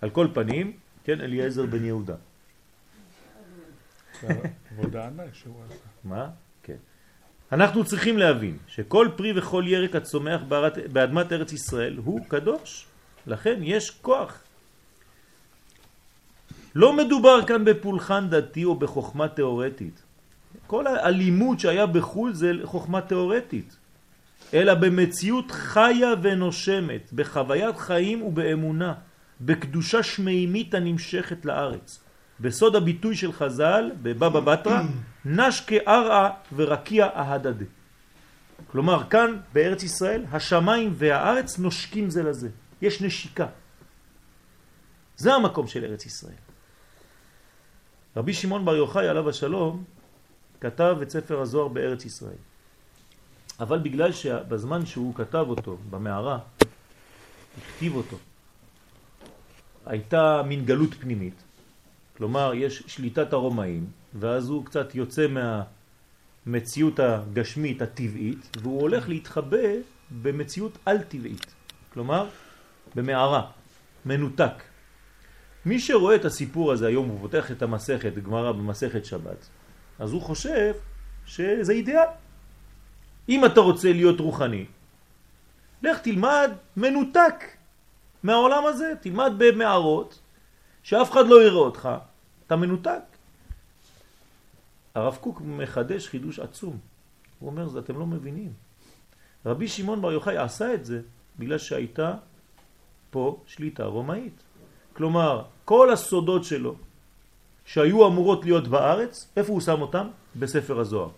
על 0.00 0.10
כל 0.10 0.28
פנים, 0.34 0.72
כן, 1.04 1.20
אליעזר 1.20 1.66
בן 1.66 1.84
יהודה. 1.84 2.14
עבודה 4.70 5.06
ענק 5.06 5.34
שהוא 5.34 5.54
עשה. 5.66 5.74
מה? 6.04 6.30
כן. 6.62 6.76
אנחנו 7.52 7.84
צריכים 7.84 8.18
להבין 8.18 8.58
שכל 8.66 9.08
פרי 9.16 9.38
וכל 9.38 9.64
ירק 9.66 9.96
הצומח 9.96 10.40
באדמת 10.92 11.32
ארץ 11.32 11.52
ישראל 11.52 11.96
הוא 11.96 12.20
קדוש. 12.28 12.86
לכן 13.26 13.58
יש 13.62 13.90
כוח. 13.90 14.42
לא 16.76 16.92
מדובר 16.92 17.46
כאן 17.46 17.64
בפולחן 17.64 18.28
דתי 18.28 18.64
או 18.64 18.74
בחוכמה 18.74 19.28
תיאורטית. 19.28 20.02
כל 20.66 20.86
הלימוד 20.86 21.60
שהיה 21.60 21.86
בחו"ל 21.86 22.34
זה 22.34 22.52
חוכמה 22.64 23.00
תיאורטית. 23.00 23.76
אלא 24.54 24.74
במציאות 24.74 25.50
חיה 25.50 26.12
ונושמת, 26.22 27.12
בחוויית 27.12 27.76
חיים 27.76 28.22
ובאמונה, 28.22 28.94
בקדושה 29.40 30.02
שמימית 30.02 30.74
הנמשכת 30.74 31.44
לארץ. 31.44 32.00
בסוד 32.40 32.76
הביטוי 32.76 33.16
של 33.16 33.32
חז"ל, 33.32 33.90
בבבא 34.02 34.40
בתרא, 34.40 34.82
נש 35.24 35.60
כארעה 35.60 36.30
ורקיע 36.56 37.06
אהדדה. 37.16 37.64
כלומר, 38.66 39.08
כאן 39.10 39.36
בארץ 39.52 39.82
ישראל, 39.82 40.24
השמיים 40.32 40.92
והארץ 40.94 41.58
נושקים 41.58 42.10
זה 42.10 42.22
לזה. 42.22 42.48
יש 42.82 43.02
נשיקה. 43.02 43.46
זה 45.16 45.34
המקום 45.34 45.66
של 45.66 45.84
ארץ 45.84 46.06
ישראל. 46.06 46.45
רבי 48.16 48.32
שמעון 48.32 48.64
בר 48.64 48.76
יוחאי 48.76 49.08
עליו 49.08 49.28
השלום 49.28 49.84
כתב 50.60 50.96
את 51.02 51.10
ספר 51.10 51.40
הזוהר 51.40 51.68
בארץ 51.68 52.04
ישראל. 52.04 52.38
אבל 53.60 53.78
בגלל 53.78 54.12
שבזמן 54.12 54.86
שהוא 54.86 55.14
כתב 55.14 55.44
אותו 55.48 55.76
במערה, 55.90 56.38
הכתיב 57.58 57.94
אותו, 57.94 58.16
הייתה 59.86 60.42
מין 60.46 60.64
גלות 60.64 60.94
פנימית, 60.94 61.42
כלומר 62.16 62.52
יש 62.54 62.82
שליטת 62.86 63.32
הרומאים, 63.32 63.86
ואז 64.14 64.48
הוא 64.48 64.64
קצת 64.64 64.94
יוצא 64.94 65.26
מהמציאות 66.46 67.00
הגשמית 67.00 67.82
הטבעית, 67.82 68.56
והוא 68.62 68.80
הולך 68.80 69.08
להתחבא 69.08 69.68
במציאות 70.22 70.78
על-טבעית, 70.86 71.46
כלומר 71.92 72.28
במערה, 72.94 73.50
מנותק. 74.06 74.62
מי 75.66 75.80
שרואה 75.80 76.16
את 76.16 76.24
הסיפור 76.24 76.72
הזה 76.72 76.86
היום, 76.86 77.08
הוא 77.08 77.18
פותח 77.20 77.50
את 77.50 77.62
המסכת, 77.62 78.14
גמרא 78.14 78.52
במסכת 78.52 79.04
שבת, 79.04 79.48
אז 79.98 80.12
הוא 80.12 80.22
חושב 80.22 80.74
שזה 81.26 81.72
אידיאל. 81.72 82.08
אם 83.28 83.44
אתה 83.44 83.60
רוצה 83.60 83.92
להיות 83.92 84.20
רוחני, 84.20 84.66
לך 85.82 85.98
תלמד 85.98 86.50
מנותק 86.76 87.34
מהעולם 88.22 88.66
הזה, 88.66 88.92
תלמד 89.00 89.32
במערות, 89.38 90.18
שאף 90.82 91.12
אחד 91.12 91.26
לא 91.26 91.42
יראה 91.42 91.58
אותך, 91.58 91.88
אתה 92.46 92.56
מנותק. 92.56 93.02
הרב 94.94 95.18
קוק 95.20 95.40
מחדש 95.44 96.08
חידוש 96.08 96.38
עצום. 96.38 96.78
הוא 97.38 97.50
אומר, 97.50 97.68
זה 97.68 97.78
אתם 97.78 97.98
לא 97.98 98.06
מבינים. 98.06 98.52
רבי 99.46 99.68
שמעון 99.68 100.02
בר 100.02 100.12
יוחאי 100.12 100.36
עשה 100.36 100.74
את 100.74 100.84
זה 100.84 101.00
בגלל 101.38 101.58
שהייתה 101.58 102.14
פה 103.10 103.42
שליטה 103.46 103.84
רומאית. 103.84 104.45
כלומר, 104.96 105.42
כל 105.64 105.92
הסודות 105.92 106.44
שלו 106.44 106.74
שהיו 107.64 108.06
אמורות 108.06 108.44
להיות 108.44 108.68
בארץ, 108.68 109.28
איפה 109.36 109.52
הוא 109.52 109.60
שם 109.60 109.80
אותם? 109.80 110.08
בספר 110.36 110.80
הזוהר. 110.80 111.10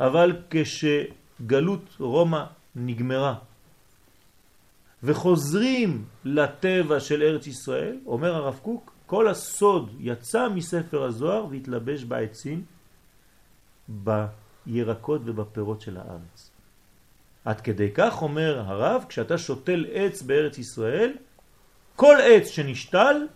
אבל 0.00 0.36
כשגלות 0.50 1.96
רומא 2.00 2.44
נגמרה 2.76 3.34
וחוזרים 5.02 6.04
לטבע 6.24 7.00
של 7.00 7.22
ארץ 7.22 7.46
ישראל, 7.46 7.96
אומר 8.06 8.34
הרב 8.34 8.58
קוק, 8.62 8.92
כל 9.06 9.28
הסוד 9.28 9.90
יצא 10.00 10.48
מספר 10.48 11.04
הזוהר 11.04 11.46
והתלבש 11.50 12.04
בעצים, 12.04 12.64
בירקות 13.88 15.20
ובפירות 15.24 15.80
של 15.80 15.96
הארץ. 15.96 16.50
עד 17.44 17.60
כדי 17.60 17.90
כך 17.94 18.22
אומר 18.22 18.60
הרב, 18.66 19.04
כשאתה 19.08 19.38
שותל 19.38 19.84
עץ 19.92 20.22
בארץ 20.22 20.58
ישראל, 20.58 21.12
כל 21.96 22.16
עץ 22.22 22.48
שנשתל, 22.48 23.26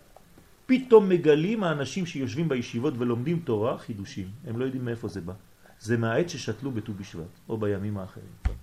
פתאום 0.67 1.09
מגלים 1.09 1.65
האנשים 1.65 2.07
שיושבים 2.07 2.49
בישיבות 2.49 2.95
ולומדים 2.99 3.41
תורה 3.45 3.79
חידושים. 3.79 4.29
הם 4.47 4.59
לא 4.59 4.65
יודעים 4.65 4.85
מאיפה 4.85 5.09
זה 5.09 5.21
בא. 5.21 5.33
זה 5.81 5.97
מהעץ 5.97 6.29
ששתלו 6.31 6.71
בט"ו 6.71 6.93
בשבט, 6.95 7.35
או 7.49 7.57
בימים 7.57 7.99
האחרים. 7.99 8.61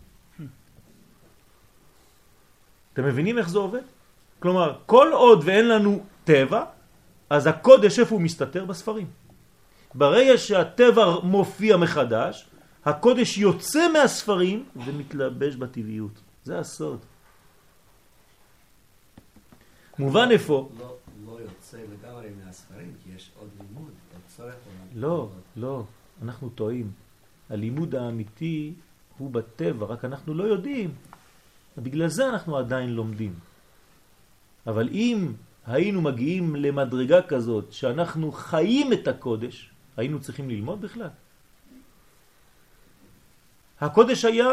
אתם 2.93 3.05
מבינים 3.05 3.37
איך 3.37 3.49
זה 3.49 3.57
עובד? 3.57 3.81
כלומר, 4.39 4.77
כל 4.85 5.07
עוד 5.13 5.41
ואין 5.45 5.67
לנו 5.67 6.03
טבע, 6.23 6.63
אז 7.29 7.47
הקודש 7.47 7.99
איפה 7.99 8.15
הוא 8.15 8.21
מסתתר? 8.21 8.65
בספרים. 8.65 9.07
ברגע 9.95 10.37
שהטבע 10.37 11.19
מופיע 11.23 11.77
מחדש, 11.77 12.45
הקודש 12.85 13.37
יוצא 13.37 13.91
מהספרים 13.93 14.65
ומתלבש 14.75 15.55
בטבעיות. 15.55 16.21
זה 16.43 16.59
הסוד. 16.59 16.99
מובן 19.99 20.31
איפה? 20.31 20.69
לא, 20.79 20.95
לא 21.25 21.39
יוצא 21.41 21.77
לגמרי 21.77 22.27
מהספרים, 22.45 22.93
כי 23.03 23.09
יש 23.15 23.31
עוד 23.39 23.49
לימוד, 23.59 23.91
עוד 24.13 24.21
צורך. 24.27 24.55
לא, 24.95 25.29
לא, 25.55 25.83
אנחנו 26.21 26.49
טועים. 26.49 26.91
הלימוד 27.49 27.95
האמיתי 27.95 28.73
הוא 29.17 29.31
בטבע, 29.31 29.85
רק 29.85 30.05
אנחנו 30.05 30.33
לא 30.33 30.43
יודעים. 30.43 30.93
בגלל 31.77 32.07
זה 32.07 32.29
אנחנו 32.29 32.57
עדיין 32.57 32.89
לומדים. 32.89 33.33
אבל 34.67 34.89
אם 34.89 35.33
היינו 35.65 36.01
מגיעים 36.01 36.55
למדרגה 36.55 37.21
כזאת 37.21 37.73
שאנחנו 37.73 38.31
חיים 38.31 38.93
את 38.93 39.07
הקודש, 39.07 39.69
היינו 39.97 40.19
צריכים 40.19 40.49
ללמוד 40.49 40.81
בכלל. 40.81 41.09
הקודש 43.81 44.25
היה 44.25 44.47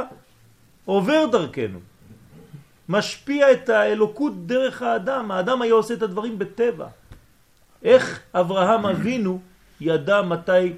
עובר 0.85 1.27
דרכנו, 1.33 1.81
משפיע 2.89 3.53
את 3.53 3.69
האלוקות 3.69 4.47
דרך 4.47 4.83
האדם, 4.83 5.31
האדם 5.31 5.63
היה 5.63 5.73
עושה 5.75 5.95
את 5.95 6.03
הדברים 6.03 6.39
בטבע. 6.39 6.89
איך 7.83 8.21
אברהם 8.35 8.87
אבינו 8.87 9.41
ידע 9.81 10.23
מתי 10.23 10.73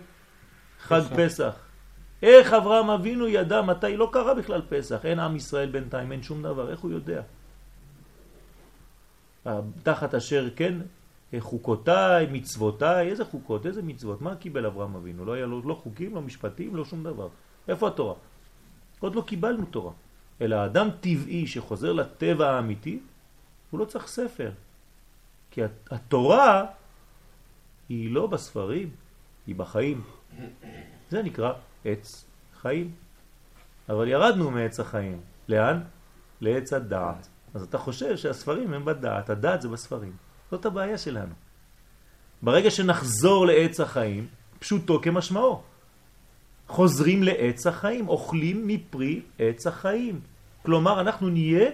חג 0.81 1.03
פסח? 1.17 1.55
איך 2.23 2.53
אברהם 2.53 2.91
אבינו 2.91 3.29
ידע 3.29 3.63
מתי 3.63 3.97
לא 3.97 4.09
קרה 4.13 4.35
בכלל 4.35 4.63
פסח? 4.69 5.01
אין 5.05 5.19
עם 5.19 5.37
ישראל 5.37 5.71
בינתיים, 5.71 6.13
אין 6.13 6.23
שום 6.23 6.43
דבר, 6.43 6.71
איך 6.71 6.81
הוא 6.81 6.91
יודע? 6.91 7.23
תחת 9.83 10.15
אשר 10.15 10.49
כן, 10.57 10.75
חוקותיי, 11.39 12.27
מצוותיי, 12.33 13.09
איזה 13.09 13.25
חוקות, 13.25 13.67
איזה 13.67 13.83
מצוות, 13.83 14.23
מה 14.23 14.37
קיבל 14.37 14.67
אברהם 14.67 14.97
אבינו? 14.97 15.25
לא 15.25 15.33
היה 15.33 15.47
לו 15.47 15.63
לא 15.63 15.75
חוקים, 15.75 16.15
לא 16.15 16.23
משפטים, 16.23 16.77
לא 16.77 16.85
שום 16.85 17.05
דבר. 17.05 17.29
איפה 17.69 17.89
התורה? 17.89 18.15
עוד 19.01 19.15
לא 19.15 19.23
קיבלנו 19.27 19.65
תורה. 19.67 19.93
אלא 20.41 20.65
אדם 20.65 20.89
טבעי 21.01 21.47
שחוזר 21.47 21.93
לטבע 21.93 22.51
האמיתי, 22.51 23.01
הוא 23.71 23.81
לא 23.81 23.85
צריך 23.85 24.07
ספר. 24.07 24.51
כי 25.51 25.61
התורה 25.91 26.65
היא 27.89 28.11
לא 28.11 28.27
בספרים, 28.27 28.91
היא 29.47 29.55
בחיים. 29.55 30.05
זה 31.11 31.23
נקרא 31.23 31.53
עץ 31.85 32.25
חיים. 32.61 32.91
אבל 33.89 34.09
ירדנו 34.09 34.51
מעץ 34.51 34.81
החיים. 34.81 35.21
לאן? 35.49 35.81
לעץ 36.41 36.73
הדעת. 36.73 37.29
אז 37.55 37.63
אתה 37.63 37.79
חושב 37.79 38.17
שהספרים 38.17 38.75
הם 38.75 38.85
בדעת, 38.85 39.31
הדעת 39.31 39.63
זה 39.63 39.69
בספרים. 39.69 40.17
זאת 40.51 40.67
הבעיה 40.67 40.99
שלנו. 40.99 41.35
ברגע 42.43 42.71
שנחזור 42.71 43.47
לעץ 43.47 43.81
החיים, 43.81 44.27
פשוטו 44.59 45.01
כמשמעו. 45.03 45.63
חוזרים 46.69 47.23
לעץ 47.23 47.67
החיים, 47.67 48.09
אוכלים 48.09 48.67
מפרי 48.67 49.21
עץ 49.39 49.67
החיים. 49.67 50.21
כלומר, 50.63 51.01
אנחנו 51.01 51.29
נהיה 51.29 51.71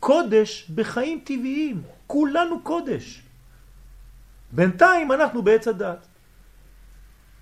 קודש 0.00 0.70
בחיים 0.74 1.20
טבעיים. 1.24 1.82
כולנו 2.06 2.60
קודש. 2.62 3.22
בינתיים 4.52 5.12
אנחנו 5.12 5.42
בעץ 5.42 5.68
הדת. 5.68 6.06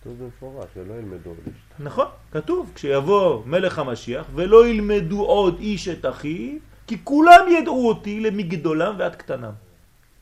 כתוב 0.01 0.19
במפורש, 0.23 0.69
ולא 0.77 0.95
ילמדו 0.95 1.31
עוד 1.31 1.39
איש. 1.47 1.55
נכון, 1.79 2.07
כתוב, 2.33 2.73
כשיבוא 2.75 3.43
מלך 3.47 3.79
המשיח, 3.79 4.27
ולא 4.35 4.69
ילמדו 4.69 5.21
עוד 5.25 5.59
איש 5.59 5.89
את 5.89 6.07
אחיו, 6.07 6.59
כי 6.87 6.99
כולם 7.05 7.45
ידעו 7.51 7.89
אותי 7.89 8.21
למגדולם 8.21 8.95
ועד 8.99 9.17
קטנם. 9.17 9.53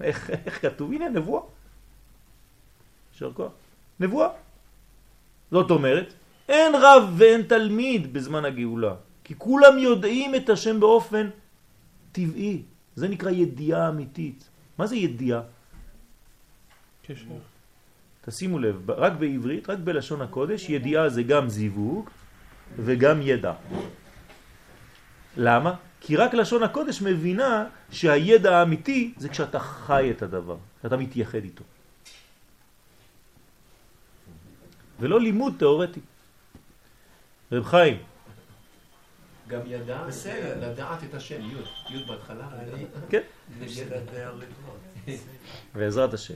איך, 0.00 0.30
איך 0.46 0.62
כתוב? 0.62 0.92
הנה 0.92 1.08
נבואה. 1.08 1.42
יישר 3.12 3.32
כוח. 3.32 3.52
נבואה. 4.00 4.28
זאת 5.50 5.70
אומרת, 5.70 6.14
אין 6.50 6.74
רב 6.74 7.14
ואין 7.16 7.42
תלמיד 7.42 8.12
בזמן 8.12 8.44
הגאולה, 8.44 8.94
כי 9.24 9.34
כולם 9.38 9.78
יודעים 9.78 10.34
את 10.34 10.50
השם 10.50 10.80
באופן 10.80 11.30
טבעי. 12.12 12.62
זה 12.96 13.08
נקרא 13.08 13.30
ידיעה 13.30 13.88
אמיתית. 13.88 14.48
מה 14.78 14.86
זה 14.86 14.96
ידיעה? 14.96 15.40
קשר. 17.06 17.38
תשימו 18.26 18.58
לב, 18.58 18.90
רק 18.90 19.12
בעברית, 19.12 19.70
רק 19.70 19.78
בלשון 19.78 20.20
הקודש, 20.22 20.68
ידיעה 20.68 21.08
זה 21.08 21.22
גם 21.22 21.48
זיווג 21.48 22.10
וגם 22.76 23.22
ידע. 23.22 23.54
למה? 25.36 25.74
כי 26.00 26.16
רק 26.16 26.34
לשון 26.34 26.62
הקודש 26.62 27.02
מבינה 27.02 27.64
שהידע 27.90 28.58
האמיתי 28.58 29.14
זה 29.16 29.28
כשאתה 29.28 29.58
חי 29.58 30.10
את 30.10 30.22
הדבר, 30.22 30.56
כשאתה 30.80 30.96
מתייחד 30.96 31.44
איתו. 31.44 31.64
ולא 35.00 35.20
לימוד 35.20 35.54
תיאורטי. 35.58 36.00
רב 37.52 37.64
חיים. 37.64 37.96
גם 39.48 39.60
ידע, 39.66 40.02
לדעת 40.60 41.04
את 41.04 41.14
השם, 41.14 41.40
י', 41.40 41.94
י' 41.94 42.04
בהתחלה. 42.08 42.48
כן. 43.08 43.20
בעזרת 45.74 46.14
השם. 46.14 46.34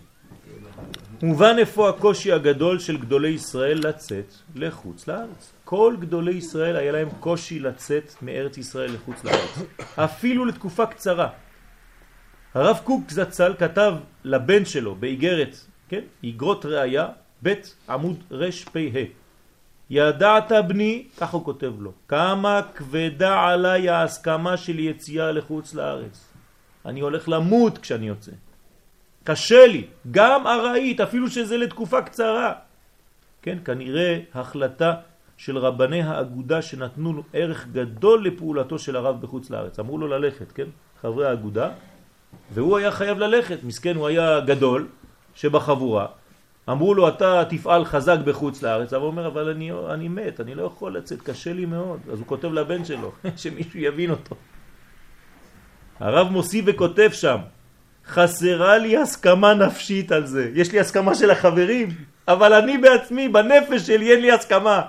מובן 1.22 1.55
איפה 1.59 1.88
הקושי 1.88 2.33
הגדול 2.33 2.79
של 2.79 2.96
גדולי 2.96 3.29
ישראל 3.29 3.79
לצאת 3.88 4.35
לחוץ 4.55 5.09
לארץ. 5.09 5.53
כל 5.64 5.96
גדולי 6.00 6.35
ישראל 6.35 6.77
היה 6.77 6.92
להם 6.92 7.09
קושי 7.20 7.61
לצאת 7.61 8.22
מארץ 8.22 8.59
ישראל 8.59 8.94
לחוץ 8.94 9.24
לארץ, 9.24 9.59
אפילו 9.96 10.44
לתקופה 10.44 10.87
קצרה. 10.87 11.29
הרב 12.55 12.81
קוק 12.85 13.11
זצ"ל 13.11 13.55
כתב 13.59 13.94
לבן 14.24 14.64
שלו 14.64 14.94
באיגרת, 14.94 15.57
כן, 15.88 16.00
איגרות 16.22 16.66
ראיה, 16.66 17.09
ב' 17.42 17.55
עמוד 17.88 18.24
רפ"ה 18.31 18.81
ידעת 19.90 20.53
בני, 20.68 21.05
כך 21.18 21.31
הוא 21.31 21.44
כותב 21.44 21.73
לו, 21.79 21.92
כמה 22.09 22.61
כבדה 22.75 23.42
עליי 23.42 23.88
ההסכמה 23.88 24.57
של 24.57 24.79
יציאה 24.79 25.33
לחוץ 25.33 25.75
לארץ. 25.75 26.29
אני 26.87 27.01
הולך 27.01 27.29
למות 27.29 27.79
כשאני 27.79 28.09
יוצא. 28.09 28.33
קשה 29.25 29.66
לי, 29.66 29.87
גם 30.11 30.47
ארעית, 30.47 31.01
אפילו 31.01 31.31
שזה 31.31 31.57
לתקופה 31.57 32.03
קצרה. 32.03 32.53
כן, 33.42 33.59
כנראה 33.64 34.20
החלטה 34.35 34.94
של 35.37 35.59
רבני 35.59 36.03
האגודה 36.03 36.62
שנתנו 36.62 37.23
ערך 37.33 37.66
גדול 37.73 38.27
לפעולתו 38.27 38.79
של 38.79 38.97
הרב 38.97 39.20
בחוץ 39.20 39.51
לארץ. 39.51 39.79
אמרו 39.79 39.99
לו 39.99 40.09
ללכת, 40.09 40.53
כן, 40.53 40.66
חברי 41.03 41.27
האגודה, 41.27 41.70
והוא 42.53 42.79
היה 42.79 42.90
חייב 42.90 43.18
ללכת, 43.18 43.59
מסכן, 43.62 43.97
הוא 43.97 44.07
היה 44.07 44.40
גדול 44.40 44.88
שבחבורה. 45.35 46.07
אמרו 46.70 46.94
לו, 46.94 47.09
אתה 47.09 47.42
תפעל 47.48 47.85
חזק 47.85 48.18
בחוץ 48.24 48.62
לארץ, 48.62 48.92
אבל 48.92 49.03
הוא 49.03 49.11
אומר, 49.11 49.27
אבל 49.27 49.48
אני, 49.48 49.70
אני 49.90 50.09
מת, 50.09 50.40
אני 50.40 50.55
לא 50.55 50.62
יכול 50.62 50.96
לצאת, 50.96 51.22
קשה 51.22 51.53
לי 51.53 51.66
מאוד. 51.66 52.00
אז 52.12 52.18
הוא 52.18 52.27
כותב 52.27 52.53
לבן 52.53 52.85
שלו, 52.85 53.12
שמישהו 53.37 53.81
יבין 53.81 54.11
אותו. 54.11 54.35
הרב 56.00 56.29
מוסיף 56.29 56.64
וכותב 56.68 57.11
שם, 57.12 57.38
חסרה 58.07 58.79
לי 58.79 58.96
הסכמה 58.96 59.55
נפשית 59.55 60.12
על 60.12 60.27
זה. 60.27 60.50
יש 60.55 60.72
לי 60.72 60.81
הסכמה 60.81 61.14
של 61.14 61.31
החברים, 61.31 61.88
אבל 62.29 62.53
אני 62.53 62.79
בעצמי, 62.79 63.29
בנפש 63.29 63.87
שלי, 63.87 64.12
אין 64.12 64.20
לי 64.20 64.33
הסכמה. 64.33 64.83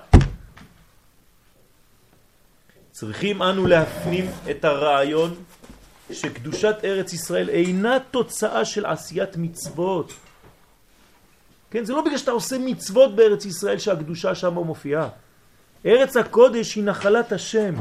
צריכים 2.91 3.41
אנו 3.41 3.67
להפנים 3.67 4.25
את 4.49 4.65
הרעיון 4.65 5.35
שקדושת 6.11 6.75
ארץ 6.83 7.13
ישראל 7.13 7.49
אינה 7.49 7.97
תוצאה 8.11 8.65
של 8.65 8.85
עשיית 8.85 9.38
מצוות. 9.38 10.13
כן, 11.71 11.86
זה 11.86 11.93
לא 11.93 12.01
בגלל 12.01 12.17
שאתה 12.17 12.32
עושה 12.32 12.58
מצוות 12.60 13.15
בארץ 13.15 13.45
ישראל 13.45 13.78
שהקדושה 13.78 14.36
שם 14.36 14.54
מופיעה. 14.54 15.10
ארץ 15.86 16.17
הקודש 16.17 16.75
היא 16.75 16.84
נחלת 16.84 17.32
השם. 17.32 17.73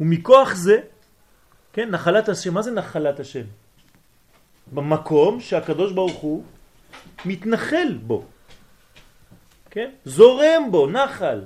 ומכוח 0.00 0.54
זה, 0.54 0.80
כן, 1.72 1.90
נחלת 1.90 2.28
השם, 2.28 2.54
מה 2.54 2.62
זה 2.62 2.70
נחלת 2.70 3.20
השם? 3.20 3.44
במקום 4.72 5.40
שהקדוש 5.40 5.92
ברוך 5.92 6.16
הוא 6.16 6.44
מתנחל 7.24 7.98
בו, 8.02 8.24
כן? 9.70 9.90
זורם 10.04 10.68
בו, 10.70 10.86
נחל. 10.86 11.44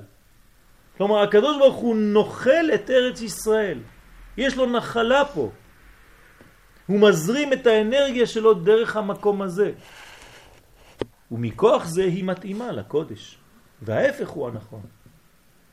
כלומר, 0.97 1.19
הקדוש 1.19 1.57
ברוך 1.57 1.75
הוא 1.75 1.95
נוחל 1.95 2.69
את 2.73 2.89
ארץ 2.89 3.21
ישראל. 3.21 3.79
יש 4.37 4.55
לו 4.57 4.65
נחלה 4.65 5.25
פה. 5.25 5.49
הוא 6.87 6.99
מזרים 6.99 7.53
את 7.53 7.67
האנרגיה 7.67 8.27
שלו 8.27 8.53
דרך 8.53 8.97
המקום 8.97 9.41
הזה. 9.41 9.71
ומכוח 11.33 11.85
זה 11.85 12.03
היא 12.03 12.23
מתאימה 12.23 12.71
לקודש. 12.71 13.37
וההפך 13.81 14.29
הוא 14.29 14.47
הנכון. 14.47 14.81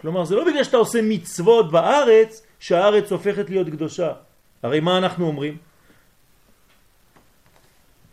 כלומר, 0.01 0.25
זה 0.25 0.37
לא 0.37 0.45
בגלל 0.45 0.65
שאתה 0.65 0.77
עושה 0.77 0.99
מצוות 1.03 1.71
בארץ, 1.73 2.43
שהארץ 2.61 3.13
הופכת 3.13 3.51
להיות 3.51 3.69
קדושה. 3.69 4.13
הרי 4.63 4.81
מה 4.81 4.99
אנחנו 4.99 5.27
אומרים? 5.27 5.57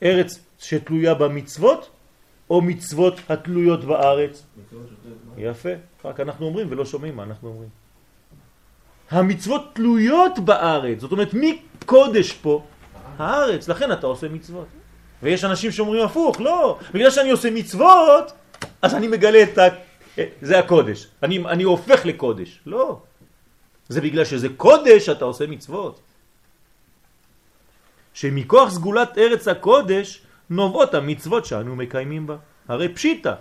ארץ 0.04 0.40
שתלויה 0.60 1.14
במצוות, 1.14 1.90
או 2.50 2.62
מצוות 2.62 3.20
התלויות 3.30 3.86
בארץ? 3.86 4.44
יפה, 5.38 5.70
רק 6.06 6.20
אנחנו 6.20 6.46
אומרים 6.46 6.68
ולא 6.72 6.86
שומעים 6.86 7.16
מה 7.16 7.24
אנחנו 7.24 7.50
אומרים. 7.50 7.70
המצוות 9.10 9.62
תלויות 9.74 10.40
בארץ, 10.40 11.00
זאת 11.00 11.12
אומרת 11.12 11.34
מי 11.34 11.62
קודש 11.86 12.32
פה? 12.32 12.64
הארץ, 13.18 13.68
לכן 13.68 13.92
אתה 13.92 14.08
עושה 14.08 14.30
מצוות. 14.30 14.68
ויש 15.24 15.44
אנשים 15.44 15.72
שאומרים 15.72 16.06
הפוך, 16.06 16.42
לא, 16.42 16.80
בגלל 16.94 17.12
שאני 17.12 17.32
עושה 17.32 17.52
מצוות, 17.52 18.32
אז 18.82 18.96
אני 18.96 19.08
מגלה 19.08 19.44
את 19.44 19.58
ה... 19.58 19.68
זה 20.42 20.60
הקודש, 20.60 21.08
אני, 21.24 21.40
אני 21.40 21.64
הופך 21.64 22.06
לקודש. 22.06 22.60
לא, 22.66 23.00
זה 23.90 24.02
בגלל 24.02 24.26
שזה 24.26 24.48
קודש 24.58 25.10
אתה 25.10 25.26
עושה 25.26 25.48
מצוות. 25.48 26.00
שמכוח 28.14 28.70
סגולת 28.70 29.18
ארץ 29.18 29.48
הקודש 29.48 30.22
נובעות 30.50 30.94
המצוות 30.94 31.46
שאנו 31.46 31.76
מקיימים 31.76 32.28
בה. 32.28 32.36
הרי 32.68 32.90
פשיטה, 32.94 33.36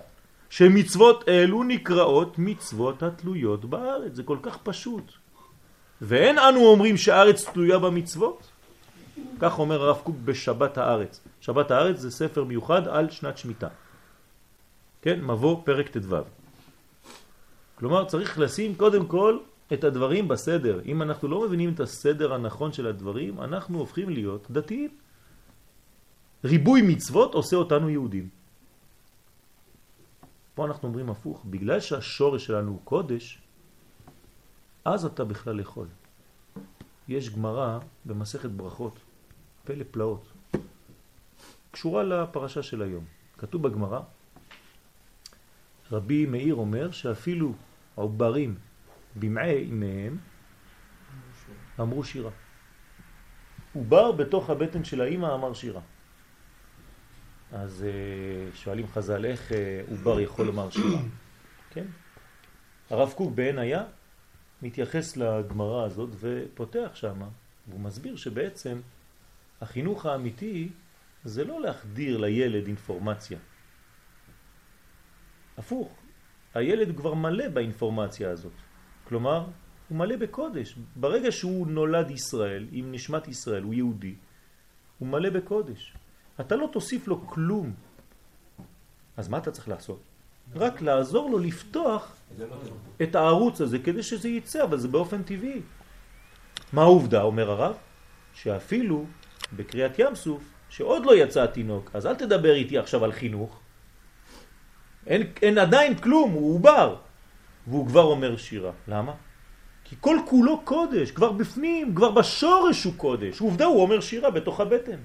שמצוות 0.50 1.28
אלו 1.28 1.62
נקראות 1.62 2.34
מצוות 2.38 3.02
התלויות 3.02 3.64
בארץ. 3.64 4.14
זה 4.14 4.22
כל 4.22 4.38
כך 4.42 4.56
פשוט. 4.62 5.12
ואין 6.00 6.38
אנו 6.38 6.66
אומרים 6.66 6.96
שהארץ 6.96 7.44
תלויה 7.44 7.78
במצוות. 7.78 8.50
כך 9.38 9.59
אומר 9.59 9.83
הרב 9.83 10.00
קוק 10.05 10.16
בשבת 10.24 10.79
הארץ. 10.79 11.20
שבת 11.40 11.70
הארץ 11.70 11.98
זה 11.98 12.11
ספר 12.11 12.44
מיוחד 12.44 12.88
על 12.88 13.11
שנת 13.11 13.38
שמיטה. 13.38 13.68
כן, 15.02 15.24
מבוא 15.24 15.62
פרק 15.64 15.88
ט"ו. 15.88 16.16
כלומר 17.74 18.05
צריך 18.05 18.38
לשים 18.38 18.74
קודם 18.74 19.07
כל 19.07 19.38
את 19.72 19.85
הדברים 19.85 20.29
בסדר. 20.29 20.81
אם 20.85 21.02
אנחנו 21.02 21.29
לא 21.29 21.46
מבינים 21.46 21.72
את 21.74 21.81
הסדר 21.81 22.35
הנכון 22.35 22.72
של 22.72 22.87
הדברים, 22.87 23.40
אנחנו 23.40 23.79
הופכים 23.79 24.11
להיות 24.11 24.50
דתיים. 24.50 24.90
ריבוי 26.44 26.83
מצוות 26.83 27.35
עושה 27.35 27.57
אותנו 27.57 27.90
יהודים. 27.90 28.29
פה 30.55 30.66
אנחנו 30.66 30.88
אומרים 30.88 31.11
הפוך, 31.11 31.44
בגלל 31.44 31.81
שהשורש 31.81 32.46
שלנו 32.46 32.70
הוא 32.70 32.81
קודש, 32.85 33.38
אז 34.85 35.05
אתה 35.05 35.24
בכלל 35.24 35.61
יכול. 35.61 35.87
יש 37.09 37.31
גמרא 37.31 37.79
במסכת 38.05 38.50
ברכות, 38.50 38.98
פלא 39.66 39.85
פלאות, 39.90 40.33
קשורה 41.70 42.02
לפרשה 42.02 42.62
של 42.62 42.83
היום. 42.83 43.05
כתוב 43.38 43.62
בגמרא, 43.62 44.00
רבי 45.92 46.26
מאיר 46.26 46.55
אומר 46.55 46.90
שאפילו 46.90 47.52
עוברים 47.94 48.55
במעי 49.16 49.57
אימיהם 49.57 50.18
אמרו 51.81 52.05
שירה. 52.05 52.31
עובר 53.74 54.12
בתוך 54.12 54.50
הבטן 54.50 54.85
של 54.85 55.00
האימא 55.00 55.35
אמר 55.35 55.55
שירה. 55.55 55.81
אז 57.52 57.85
אה, 57.85 58.57
שואלים 58.57 58.87
חז"ל 58.87 59.24
איך 59.24 59.52
אה, 59.52 59.83
עובר 59.90 60.20
יכול 60.20 60.46
לומר 60.46 60.70
שירה, 60.70 61.00
כן? 61.72 61.87
הרב 62.90 63.12
קוק 63.16 63.33
בעין 63.35 63.59
היה 63.59 63.85
מתייחס 64.62 65.16
לגמרא 65.16 65.85
הזאת 65.85 66.11
ופותח 66.20 66.90
שם, 66.94 67.22
והוא 67.68 67.81
מסביר 67.81 68.16
שבעצם 68.16 68.81
החינוך 69.61 70.07
האמיתי 70.07 70.69
זה 71.25 71.45
לא 71.45 71.61
להחדיר 71.61 72.19
לילד 72.19 72.66
אינפורמציה. 72.66 73.38
הפוך, 75.59 75.97
הילד 76.55 76.97
כבר 76.97 77.14
מלא 77.14 77.49
באינפורמציה 77.49 78.31
הזאת. 78.31 78.53
כלומר, 79.05 79.47
הוא 79.88 79.99
מלא 79.99 80.16
בקודש. 80.16 80.79
ברגע 80.97 81.33
שהוא 81.33 81.66
נולד 81.66 82.11
ישראל, 82.11 82.66
עם 82.73 82.92
נשמת 82.92 83.29
ישראל, 83.29 83.62
הוא 83.62 83.75
יהודי, 83.75 84.14
הוא 84.99 85.09
מלא 85.09 85.31
בקודש. 85.31 85.95
אתה 86.40 86.57
לא 86.57 86.69
תוסיף 86.73 87.09
לו 87.09 87.27
כלום. 87.27 87.75
אז 89.16 89.29
מה 89.29 89.38
אתה 89.38 89.51
צריך 89.51 89.69
לעשות? 89.69 90.01
רק 90.55 90.81
לעזור 90.81 91.31
לו 91.31 91.38
לפתוח 91.38 92.16
את 93.03 93.14
הערוץ 93.14 93.61
הזה 93.61 93.79
כדי 93.79 94.03
שזה 94.03 94.29
ייצא, 94.29 94.64
אבל 94.64 94.79
זה 94.79 94.88
באופן 94.88 95.23
טבעי. 95.23 95.61
מה 96.73 96.83
העובדה, 96.83 97.23
אומר 97.23 97.51
הרב? 97.51 97.77
שאפילו 98.35 99.05
בקריאת 99.52 99.98
ים 99.98 100.14
סוף, 100.14 100.42
שעוד 100.68 101.06
לא 101.06 101.16
יצא 101.16 101.42
התינוק, 101.42 101.90
אז 101.94 102.06
אל 102.06 102.14
תדבר 102.14 102.54
איתי 102.54 102.78
עכשיו 102.78 103.04
על 103.04 103.12
חינוך. 103.12 103.61
אין, 105.06 105.22
אין 105.42 105.59
עדיין 105.59 105.94
כלום, 105.94 106.30
הוא 106.32 106.54
עובר. 106.54 106.96
והוא 107.66 107.87
כבר 107.87 108.02
אומר 108.02 108.37
שירה. 108.37 108.72
למה? 108.88 109.12
כי 109.85 109.96
כל 110.00 110.18
כולו 110.26 110.61
קודש, 110.64 111.11
כבר 111.11 111.32
בפנים, 111.32 111.94
כבר 111.94 112.11
בשורש 112.11 112.85
הוא 112.85 112.94
קודש. 112.96 113.40
עובדה, 113.40 113.64
הוא 113.64 113.82
אומר 113.82 114.00
שירה 114.00 114.30
בתוך 114.30 114.61
הבטן. 114.61 114.98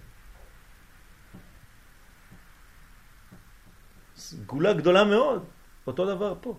סגולה 4.15 4.73
גדולה 4.73 5.04
מאוד, 5.04 5.43
אותו 5.88 6.06
דבר 6.06 6.34
פה. 6.41 6.58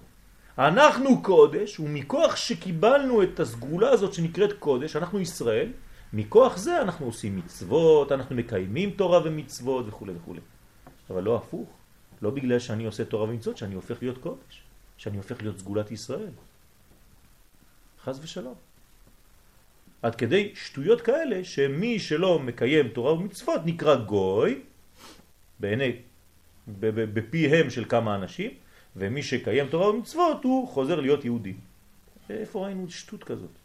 אנחנו 0.58 1.22
קודש, 1.22 1.80
ומכוח 1.80 2.36
שקיבלנו 2.36 3.22
את 3.22 3.40
הסגולה 3.40 3.90
הזאת 3.90 4.14
שנקראת 4.14 4.52
קודש, 4.58 4.96
אנחנו 4.96 5.20
ישראל, 5.20 5.72
מכוח 6.12 6.56
זה 6.56 6.82
אנחנו 6.82 7.06
עושים 7.06 7.36
מצוות, 7.36 8.12
אנחנו 8.12 8.36
מקיימים 8.36 8.90
תורה 8.90 9.20
ומצוות 9.24 9.88
וכו' 9.88 10.06
וכו'. 10.14 10.34
אבל 11.10 11.22
לא 11.22 11.36
הפוך, 11.36 11.68
לא 12.22 12.30
בגלל 12.30 12.58
שאני 12.58 12.84
עושה 12.84 13.04
תורה 13.04 13.24
ומצוות 13.24 13.56
שאני 13.56 13.74
הופך 13.74 14.02
להיות 14.02 14.18
קודש. 14.18 14.62
שאני 14.96 15.16
הופך 15.16 15.42
להיות 15.42 15.58
סגולת 15.58 15.90
ישראל. 15.90 16.30
חז 18.04 18.20
ושלום. 18.22 18.54
עד 20.02 20.14
כדי 20.14 20.52
שטויות 20.54 21.00
כאלה 21.00 21.44
שמי 21.44 21.98
שלא 21.98 22.38
מקיים 22.38 22.88
תורה 22.88 23.12
ומצוות 23.12 23.60
נקרא 23.64 23.94
גוי, 23.96 24.60
בעיני, 25.60 25.92
בפיהם 26.78 27.70
של 27.70 27.84
כמה 27.84 28.14
אנשים, 28.14 28.50
ומי 28.96 29.22
שקיים 29.22 29.66
תורה 29.68 29.88
ומצוות 29.90 30.44
הוא 30.44 30.68
חוזר 30.68 31.00
להיות 31.00 31.24
יהודי. 31.24 31.54
איפה 32.30 32.66
ראינו 32.66 32.90
שטות 32.90 33.24
כזאת? 33.24 33.61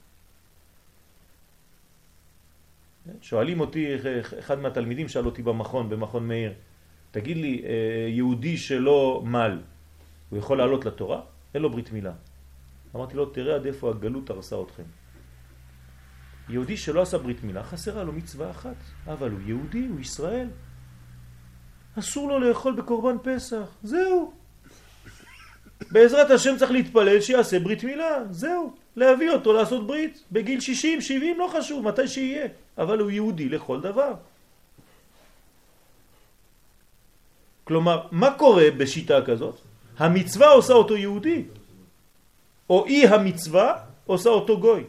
שואלים 3.22 3.60
אותי, 3.60 3.96
אחד 4.40 4.60
מהתלמידים 4.60 5.08
שאל 5.08 5.26
אותי 5.26 5.44
במכון, 5.44 5.90
במכון 5.90 6.28
מאיר, 6.28 6.54
תגיד 7.12 7.38
לי, 7.38 7.62
אה, 7.66 8.10
יהודי 8.10 8.58
שלא 8.58 9.22
מל, 9.26 9.60
הוא 10.30 10.40
יכול 10.40 10.58
לעלות 10.58 10.86
לתורה? 10.86 11.22
אין 11.54 11.62
לו 11.62 11.70
ברית 11.70 11.92
מילה. 11.92 12.14
אמרתי 12.96 13.18
לו, 13.18 13.26
תראה 13.26 13.56
עד 13.56 13.66
איפה 13.66 13.90
הגלות 13.90 14.30
הרסה 14.30 14.56
אתכם. 14.62 14.84
יהודי 16.50 16.78
שלא 16.78 17.02
עשה 17.02 17.18
ברית 17.18 17.44
מילה, 17.44 17.64
חסרה 17.64 18.04
לו 18.04 18.14
מצווה 18.14 18.52
אחת, 18.52 18.76
אבל 19.08 19.32
הוא 19.32 19.40
יהודי, 19.46 19.88
הוא 19.88 20.00
ישראל. 20.00 20.48
אסור 22.00 22.30
לו 22.30 22.40
לאכול 22.40 22.76
בקורבן 22.76 23.16
פסח, 23.24 23.78
זהו. 23.84 24.34
בעזרת 25.92 26.32
השם 26.32 26.58
צריך 26.58 26.72
להתפלל 26.72 27.22
שיעשה 27.22 27.60
ברית 27.60 27.84
מילה, 27.84 28.24
זהו. 28.32 28.76
להביא 28.96 29.30
אותו 29.30 29.54
לעשות 29.54 29.88
ברית, 29.88 30.24
בגיל 30.32 30.60
60, 30.60 31.02
70, 31.02 31.40
לא 31.40 31.54
חשוב, 31.58 31.86
מתי 31.86 32.08
שיהיה. 32.08 32.48
אבל 32.78 33.00
הוא 33.00 33.12
יהודי 33.12 33.50
לכל 33.50 33.82
דבר. 33.82 34.14
כלומר, 37.64 38.08
מה 38.12 38.30
קורה 38.38 38.72
בשיטה 38.78 39.26
כזאת? 39.26 39.56
המצווה 39.98 40.50
עושה 40.50 40.74
אותו 40.74 40.98
יהודי, 40.98 41.44
או 42.70 42.86
אי 42.86 43.08
המצווה 43.08 43.74
עושה 44.06 44.30
אותו 44.30 44.60
גוי. 44.60 44.84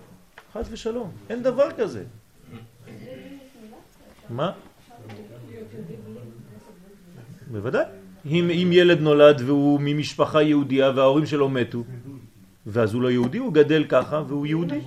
חס 0.52 0.68
ושלום, 0.70 1.10
אין 1.30 1.42
דבר 1.42 1.72
כזה. 1.72 2.04
מה? 4.30 4.52
בוודאי. 7.50 7.84
אם, 8.26 8.50
אם 8.50 8.68
ילד 8.72 9.00
נולד 9.00 9.40
והוא 9.46 9.80
ממשפחה 9.82 10.42
יהודייה 10.42 10.90
וההורים 10.90 11.26
שלו 11.26 11.48
מתו, 11.48 11.84
ואז 12.66 12.94
הוא 12.94 13.02
לא 13.02 13.10
יהודי, 13.10 13.38
הוא 13.38 13.52
גדל 13.52 13.84
ככה 13.88 14.22
והוא 14.28 14.46
יהודי. 14.46 14.80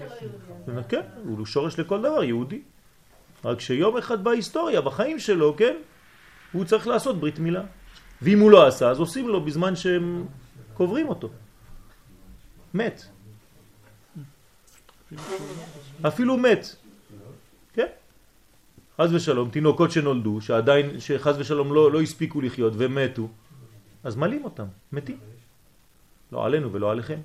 כן, 0.90 1.02
הוא 1.26 1.46
שורש 1.46 1.80
לכל 1.80 2.00
דבר, 2.00 2.24
יהודי. 2.24 2.62
רק 3.46 3.60
שיום 3.60 3.98
אחד 3.98 4.24
בהיסטוריה, 4.24 4.82
בחיים 4.82 5.20
שלו, 5.20 5.56
כן, 5.58 5.76
הוא 6.52 6.66
צריך 6.66 6.88
לעשות 6.88 7.20
ברית 7.20 7.40
מילה. 7.40 7.64
ואם 8.22 8.40
הוא 8.40 8.52
לא 8.52 8.68
עשה, 8.68 8.90
אז 8.90 9.00
עושים 9.00 9.28
לו 9.28 9.46
בזמן 9.46 9.76
שהם 9.76 10.26
קוברים 10.74 11.10
אותו. 11.10 11.30
מת. 12.74 13.06
אפילו 16.08 16.38
מת. 16.38 16.76
כן? 17.74 17.88
חז 18.98 19.14
ושלום, 19.14 19.50
תינוקות 19.50 19.92
שנולדו, 19.92 20.42
שעדיין, 20.42 21.00
שחז 21.00 21.40
ושלום 21.40 21.74
לא, 21.74 21.92
לא 21.92 22.02
הספיקו 22.02 22.42
לחיות 22.42 22.74
ומתו, 22.78 23.28
אז 24.04 24.16
מלים 24.16 24.44
אותם, 24.44 24.66
מתים. 24.92 25.18
לא 26.32 26.46
עלינו 26.46 26.74
ולא 26.74 26.92
עליכם. 26.92 27.20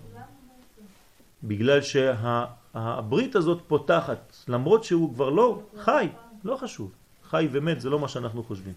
בגלל 1.44 1.80
שהברית 1.82 3.36
הזאת 3.36 3.62
פותחת, 3.66 4.35
למרות 4.48 4.84
שהוא 4.84 5.14
כבר 5.14 5.30
לא 5.30 5.62
חי, 5.78 6.08
לא 6.44 6.56
חשוב. 6.56 6.90
חי 7.30 7.48
ומת 7.52 7.80
זה 7.80 7.90
לא 7.90 7.98
מה 7.98 8.08
שאנחנו 8.08 8.42
חושבים. 8.44 8.72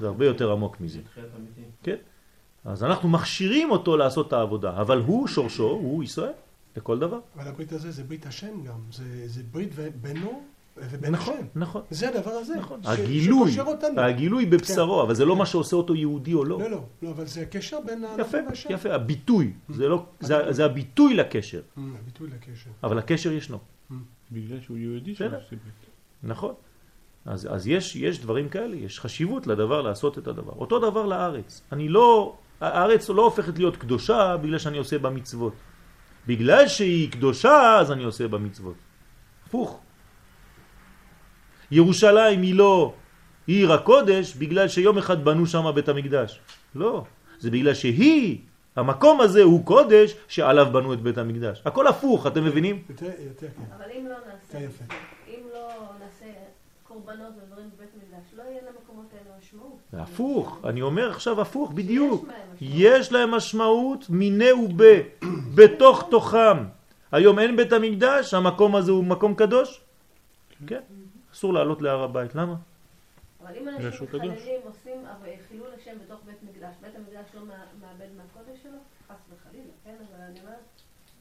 זה 0.00 0.06
הרבה 0.06 0.26
יותר 0.26 0.52
עמוק 0.52 0.80
מזה. 0.80 0.98
כן? 1.82 1.96
אז 2.64 2.84
אנחנו 2.84 3.08
מכשירים 3.08 3.70
אותו 3.70 3.96
לעשות 3.96 4.28
את 4.28 4.32
העבודה, 4.32 4.80
אבל 4.80 4.98
הוא 4.98 5.28
שורשו, 5.28 5.68
הוא 5.70 6.02
ישראל, 6.04 6.32
לכל 6.76 6.98
דבר. 6.98 7.18
אבל 7.36 7.48
הברית 7.48 7.72
הזה 7.72 7.90
זה 7.90 8.04
ברית 8.04 8.26
השם 8.26 8.62
גם, 8.64 8.74
זה, 8.92 9.04
זה 9.28 9.42
ברית 9.52 9.70
בינו 10.00 10.42
ובין 10.76 11.12
נכון, 11.12 11.34
השם. 11.34 11.46
נכון. 11.54 11.82
זה 11.90 12.08
הדבר 12.08 12.30
הזה. 12.30 12.56
נכון. 12.56 12.82
ש- 12.82 12.86
הגילוי. 12.86 13.50
הגילוי 13.96 14.46
בבשרו, 14.46 15.02
אבל 15.02 15.14
זה 15.14 15.24
לא 15.24 15.36
מה 15.36 15.46
שעושה 15.46 15.76
אותו 15.76 15.94
יהודי 15.94 16.34
או 16.34 16.44
לא. 16.44 16.58
לא, 16.60 16.70
לא, 16.70 16.82
לא, 17.02 17.10
אבל 17.10 17.26
זה 17.26 17.40
הקשר 17.42 17.78
בין 17.86 18.04
יפה, 18.18 18.36
האדם 18.38 18.48
והשם. 18.48 18.68
יפה, 18.72 18.94
הביטוי, 18.94 19.52
זה 19.68 19.88
לא, 19.88 20.04
זה- 20.20 20.52
זה 20.52 20.64
הביטוי 20.64 21.14
לקשר, 21.14 21.60
Mm, 21.76 21.80
הביטוי 22.00 22.28
לקשר. 22.30 22.70
אבל 22.82 22.98
הקשר 22.98 23.32
ישנו. 23.32 23.58
בגלל 24.32 24.60
שהוא 24.60 24.76
יהודי. 24.76 25.14
שעושה 25.14 25.36
ברית. 25.50 25.86
נכון. 26.22 26.54
אז, 27.24 27.48
אז 27.50 27.66
יש, 27.66 27.96
יש 27.96 28.20
דברים 28.20 28.48
כאלה, 28.48 28.76
יש 28.76 29.00
חשיבות 29.00 29.46
לדבר 29.46 29.82
לעשות 29.82 30.18
את 30.18 30.26
הדבר. 30.26 30.52
אותו 30.52 30.78
דבר 30.90 31.06
לארץ. 31.06 31.62
אני 31.72 31.88
לא, 31.88 32.36
הארץ 32.60 33.08
לא 33.08 33.24
הופכת 33.24 33.58
להיות 33.58 33.76
קדושה 33.76 34.36
בגלל 34.36 34.58
שאני 34.58 34.78
עושה 34.78 34.98
בה 34.98 35.10
מצוות. 35.10 35.52
בגלל 36.26 36.68
שהיא 36.68 37.10
קדושה 37.10 37.78
אז 37.80 37.92
אני 37.92 38.04
עושה 38.04 38.28
בה 38.28 38.38
מצוות. 38.38 38.76
הפוך. 39.46 39.80
ירושלים 41.70 42.42
היא 42.42 42.54
לא 42.54 42.94
עיר 43.46 43.72
הקודש 43.72 44.34
בגלל 44.34 44.68
שיום 44.68 44.98
אחד 44.98 45.24
בנו 45.24 45.46
שם 45.46 45.64
בית 45.74 45.88
המקדש. 45.88 46.40
לא. 46.74 47.04
זה 47.38 47.50
בגלל 47.50 47.74
שהיא, 47.74 48.38
המקום 48.76 49.20
הזה 49.20 49.42
הוא 49.42 49.64
קודש 49.64 50.14
שעליו 50.28 50.66
בנו 50.72 50.92
את 50.92 51.00
בית 51.00 51.18
המקדש. 51.18 51.62
הכל 51.64 51.86
הפוך, 51.86 52.26
אתם 52.26 52.44
מבינים? 52.44 52.82
יותר, 52.90 53.06
יותר, 53.06 53.46
כן. 53.46 53.62
אבל 53.76 53.84
אם 53.98 54.06
לא 54.06 54.14
נעשה, 54.26 54.68
כן. 54.88 54.94
אם 55.28 55.40
לא 55.52 55.68
נעשה 56.00 56.24
קורבנות 56.88 57.32
ודברים 57.36 57.70
בבית 57.76 57.88
המקדש, 57.94 58.30
לא 58.36 58.42
יהיה 58.42 58.60
למקומות 58.62 59.06
האלה 59.12 59.36
משמעות. 59.38 59.78
זה 59.92 60.02
הפוך, 60.02 60.58
אני 60.64 60.82
אומר 60.82 61.10
עכשיו 61.10 61.40
הפוך, 61.40 61.72
בדיוק. 61.72 62.24
יש 62.24 62.32
להם 62.32 62.40
משמעות. 62.54 63.00
יש 63.00 63.12
להם 63.12 63.30
משמעות 63.30 64.10
מיני 64.10 64.52
ובה, 64.52 64.94
בתוך 65.54 66.04
תוכם. 66.10 66.56
היום 67.12 67.38
אין 67.38 67.56
בית 67.56 67.72
המקדש, 67.72 68.34
המקום 68.34 68.76
הזה 68.76 68.92
הוא 68.92 69.04
מקום 69.04 69.34
קדוש? 69.34 69.80
כן. 70.66 70.80
אסור 71.34 71.54
לעלות 71.54 71.82
להר 71.82 72.02
הבית, 72.02 72.34
למה? 72.34 72.54
אבל 73.42 73.52
אם 73.60 73.68
אנשים. 73.68 74.02
מתחללים, 74.02 74.32
עושים 74.64 75.04
חילול 75.48 75.66
השם 75.80 75.90
בתוך 76.04 76.20
בית 76.26 76.36
מקדש, 76.42 76.74
בית 76.82 76.92
המקדש 76.96 77.26
לא 77.34 77.40
מא- 77.40 77.54
מאבד 77.80 78.10
מהקודש 78.16 78.62
שלו? 78.62 78.78
חס 79.08 79.14
וחלילה, 79.30 79.64
כן? 79.84 79.90
אבל 79.90 80.24
אני 80.30 80.40
אומרת, 80.40 80.58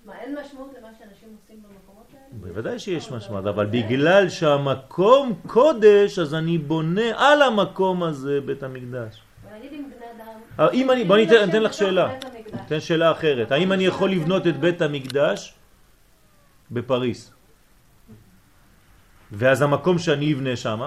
מה, 0.05 0.19
אין 0.19 0.35
משמעות 0.45 0.71
למה 0.79 0.87
שאנשים 0.99 1.37
עושים 1.41 1.63
במקומות 1.63 2.05
האלה? 2.13 2.53
בוודאי 2.53 2.79
שיש 2.79 3.11
משמעות, 3.11 3.45
אבל 3.45 3.65
בגלל 3.65 4.29
שהמקום 4.29 5.33
קודש, 5.47 6.19
אז 6.19 6.33
אני 6.33 6.57
בונה 6.57 7.01
על 7.31 7.41
המקום 7.41 8.03
הזה 8.03 8.41
בית 8.45 8.63
המקדש. 8.63 9.21
ונגיד 9.51 9.73
אם 9.73 9.89
בני 9.97 10.05
אדם... 10.23 10.39
אבל 10.57 10.69
אם 10.73 10.91
אני, 10.91 11.03
בוא 11.03 11.17
ניתן 11.17 11.61
לך 11.63 11.73
שאלה. 11.73 12.17
ניתן 12.53 12.79
שאלה 12.79 13.11
אחרת. 13.11 13.51
האם 13.51 13.71
אני 13.71 13.85
יכול 13.85 14.11
לבנות 14.11 14.47
את 14.47 14.57
בית 14.59 14.81
המקדש 14.81 15.53
בפריס? 16.71 17.33
ואז 19.31 19.61
המקום 19.61 19.97
שאני 19.99 20.33
אבנה 20.33 20.55
שם 20.55 20.81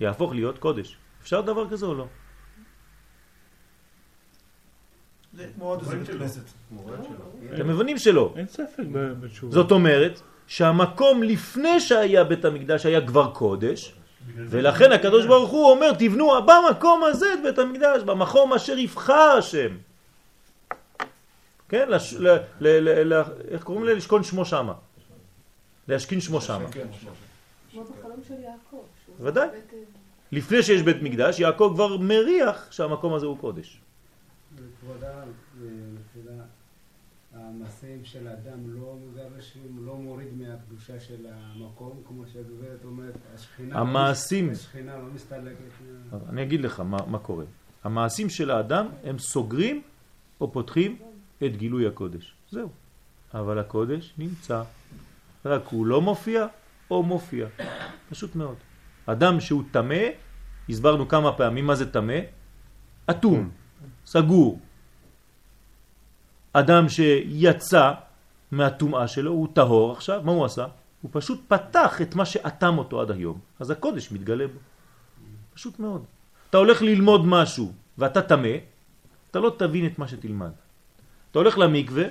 יהפוך 0.00 0.32
להיות 0.32 0.58
קודש. 0.58 0.96
אפשר 1.22 1.40
דבר 1.40 1.70
כזה 1.70 1.86
או 1.86 1.94
לא? 1.94 2.06
זה 5.32 5.46
כמו 5.54 5.64
עוד 5.64 5.80
איזה 5.80 5.96
בית 5.96 6.08
כנסת. 6.08 6.42
אתם 7.54 7.68
מבינים 7.68 7.98
שלא. 7.98 8.34
אין 8.36 8.46
ספק 8.46 8.82
בתשובה. 9.20 9.52
זאת 9.52 9.70
אומרת 9.72 10.20
שהמקום 10.46 11.22
לפני 11.22 11.80
שהיה 11.80 12.24
בית 12.24 12.44
המקדש 12.44 12.86
היה 12.86 13.06
כבר 13.06 13.34
קודש, 13.34 13.94
ולכן 14.36 14.92
הקדוש 14.92 15.26
ברוך 15.26 15.50
הוא 15.50 15.70
אומר 15.70 15.92
תבנו 15.92 16.30
במקום 16.46 17.04
הזה 17.04 17.26
את 17.34 17.38
בית 17.42 17.58
המקדש, 17.58 18.02
במקום 18.02 18.52
אשר 18.52 18.78
יבחר 18.78 19.34
השם. 19.38 19.76
כן? 21.68 21.88
לש, 21.88 22.14
ל, 22.14 22.28
ל, 22.28 22.38
ל, 22.60 23.14
ל, 23.14 23.22
איך 23.48 23.62
קוראים 23.62 23.84
לזה? 23.84 23.94
לשכון 23.94 24.24
שמו 24.24 24.44
שמה. 24.44 24.74
להשכין 25.88 26.20
שמו 26.20 26.40
שמה. 26.40 26.70
כן, 26.72 26.86
כמו 27.72 27.84
בחלום 27.84 28.20
של 28.28 28.34
יעקב. 28.34 28.84
ודאי. 29.20 29.48
לפני 30.32 30.62
שיש 30.62 30.82
בית 30.82 31.02
מקדש, 31.02 31.40
יעקב 31.40 31.72
כבר 31.74 31.96
מריח 31.96 32.72
שהמקום 32.72 33.14
הזה 33.14 33.26
הוא 33.26 33.38
קודש. 33.38 33.80
כבוד 34.80 35.04
הרב, 35.04 35.28
מבחינה 35.60 36.42
המעשים 37.34 38.04
של 38.04 38.26
האדם 38.26 38.58
לא 38.66 38.96
מגרשים, 39.06 39.86
לא 39.86 39.96
מוריד 39.96 40.28
מהקדושה 40.36 41.00
של 41.00 41.26
המקום, 41.32 42.02
כמו 42.08 42.22
שהגברת 42.32 42.84
אומרת, 42.84 43.14
השכינה... 43.34 43.78
המעשים. 43.78 44.50
השכינה 44.50 44.96
לא 44.96 45.04
מסתלקת. 45.14 45.56
אני 46.28 46.42
אגיד 46.42 46.60
לך 46.60 46.80
מה, 46.80 46.98
מה 47.06 47.18
קורה. 47.18 47.44
המעשים 47.84 48.28
של 48.28 48.50
האדם 48.50 48.86
הם 49.04 49.18
סוגרים 49.18 49.82
או 50.40 50.52
פותחים 50.52 50.98
את 51.46 51.56
גילוי 51.56 51.86
הקודש. 51.86 52.34
זהו. 52.50 52.68
אבל 53.34 53.58
הקודש 53.58 54.14
נמצא. 54.18 54.62
רק 55.44 55.62
הוא 55.66 55.86
לא 55.86 56.00
מופיע 56.00 56.46
או 56.90 57.02
מופיע. 57.02 57.46
פשוט 58.10 58.36
מאוד. 58.36 58.56
אדם 59.08 59.40
שהוא 59.40 59.62
תמה, 59.70 60.04
הסברנו 60.68 61.08
כמה 61.08 61.32
פעמים 61.32 61.66
מה 61.66 61.74
זה 61.74 61.92
תמה, 61.92 62.20
אטום, 63.10 63.50
סגור. 64.06 64.60
אדם 66.52 66.88
שיצא 66.88 67.92
מהטומאה 68.52 69.08
שלו, 69.08 69.30
הוא 69.30 69.48
טהור 69.52 69.92
עכשיו, 69.92 70.20
מה 70.24 70.32
הוא 70.32 70.44
עשה? 70.44 70.66
הוא 71.02 71.10
פשוט 71.14 71.40
פתח 71.48 72.02
את 72.02 72.14
מה 72.14 72.24
שאטם 72.24 72.78
אותו 72.78 73.00
עד 73.00 73.10
היום. 73.10 73.38
אז 73.60 73.70
הקודש 73.70 74.12
מתגלה 74.12 74.46
בו. 74.46 74.58
פשוט 75.54 75.78
מאוד. 75.78 76.04
אתה 76.50 76.58
הולך 76.58 76.82
ללמוד 76.82 77.26
משהו 77.26 77.72
ואתה 77.98 78.22
תמה, 78.22 78.56
אתה 79.30 79.38
לא 79.38 79.54
תבין 79.58 79.86
את 79.86 79.98
מה 79.98 80.08
שתלמד. 80.08 80.52
אתה 81.30 81.38
הולך 81.38 81.58
למקווה, 81.58 82.04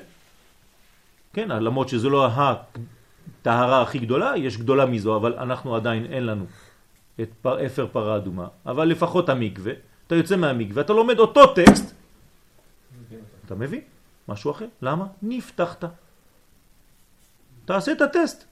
כן, 1.34 1.50
למרות 1.50 1.90
שזו 1.90 2.10
לא 2.10 2.28
הטהרה 2.28 3.82
הכי 3.82 4.00
גדולה, 4.00 4.38
יש 4.38 4.58
גדולה 4.58 4.86
מזו, 4.86 5.16
אבל 5.16 5.34
אנחנו 5.34 5.76
עדיין 5.76 6.06
אין 6.06 6.26
לנו 6.26 6.46
את 7.22 7.30
פר, 7.42 7.66
אפר 7.66 7.88
פרה 7.92 8.18
אדומה, 8.18 8.48
אבל 8.66 8.86
לפחות 8.86 9.30
המקווה, 9.30 9.74
אתה 10.08 10.16
יוצא 10.16 10.36
מהמקווה, 10.36 10.82
אתה 10.82 10.94
לומד 10.94 11.20
אותו 11.20 11.54
טקסט, 11.54 11.94
אתה 13.46 13.56
מבין? 13.56 13.82
משהו 14.28 14.52
אחר. 14.52 14.68
למה? 14.82 15.06
נפתחת. 15.22 15.84
תעשה 17.66 17.92
את 17.92 18.02
הטסט. 18.02 18.46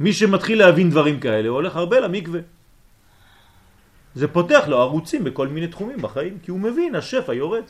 מי 0.00 0.12
שמתחיל 0.12 0.58
להבין 0.58 0.90
דברים 0.90 1.20
כאלה 1.20 1.48
הולך 1.48 1.76
הרבה 1.76 2.00
למקווה. 2.00 2.40
זה 4.14 4.28
פותח 4.28 4.64
לו 4.66 4.80
ערוצים 4.80 5.24
בכל 5.24 5.48
מיני 5.48 5.68
תחומים 5.68 6.02
בחיים, 6.02 6.38
כי 6.42 6.50
הוא 6.50 6.60
מבין, 6.60 6.94
השפע 6.94 7.34
יורד, 7.34 7.64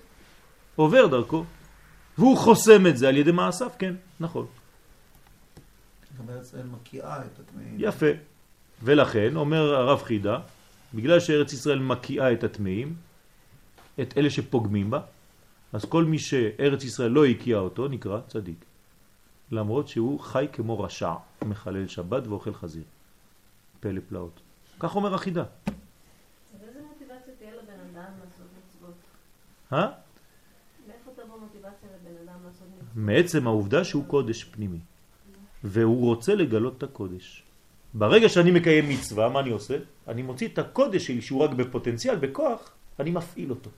עובר 0.77 1.07
דרכו, 1.07 1.45
והוא 2.19 2.39
חוסם 2.39 2.87
את 2.87 2.97
זה 2.97 3.09
על 3.09 3.17
ידי 3.17 3.33
מעשיו, 3.33 3.71
כן, 3.79 3.95
נכון. 4.21 4.47
יפה. 7.79 8.32
ולכן, 8.83 9.37
אומר 9.37 9.75
הרב 9.75 10.03
חידה, 10.03 10.39
בגלל 10.95 11.21
שארץ 11.21 11.53
ישראל 11.53 11.79
מקיאה 11.79 12.33
את 12.33 12.45
הטמאים, 12.45 12.95
את 14.01 14.19
אלה 14.19 14.31
שפוגמים 14.31 14.91
בה, 14.91 15.01
אז 15.73 15.85
כל 15.85 16.05
מי 16.05 16.19
שארץ 16.19 16.85
ישראל 16.85 17.11
לא 17.11 17.27
הקיאה 17.27 17.59
אותו 17.59 17.89
נקרא 17.89 18.21
צדיק. 18.29 18.65
למרות 19.51 19.89
שהוא 19.89 20.21
חי 20.21 20.47
כמו 20.53 20.81
רשע, 20.81 21.15
מחלל 21.45 21.89
שבת 21.89 22.27
ואוכל 22.27 22.55
חזיר. 22.55 22.85
פלא 23.81 24.01
פלאות. 24.09 24.41
כך 24.81 24.97
אומר 24.97 25.15
החידה. 25.15 25.45
אה? 29.73 29.89
מאיפה 30.87 31.11
תבוא 31.23 31.41
מוטיבציה 31.41 31.89
לבן 31.95 32.17
אדם 32.25 32.39
לעשות 32.45 32.67
מצוות? 32.77 32.89
מעצם 32.95 33.47
העובדה 33.47 33.85
שהוא 33.85 34.05
קודש 34.07 34.45
פנימי. 34.45 34.79
והוא 35.65 36.07
רוצה 36.07 36.35
לגלות 36.35 36.79
את 36.79 36.83
הקודש. 36.83 37.43
ברגע 37.95 38.29
שאני 38.29 38.51
מקיים 38.51 38.89
מצווה, 38.89 39.29
מה 39.29 39.41
אני 39.41 39.51
עושה? 39.51 39.77
אני 40.09 40.23
מוציא 40.23 40.49
את 40.49 40.59
הקודש 40.59 41.07
שלי, 41.07 41.23
שהוא 41.23 41.45
רק 41.45 41.51
בפוטנציאל, 41.51 42.17
בכוח, 42.17 42.71
אני 43.01 43.11
מפעיל 43.11 43.51
אותו. 43.51 43.71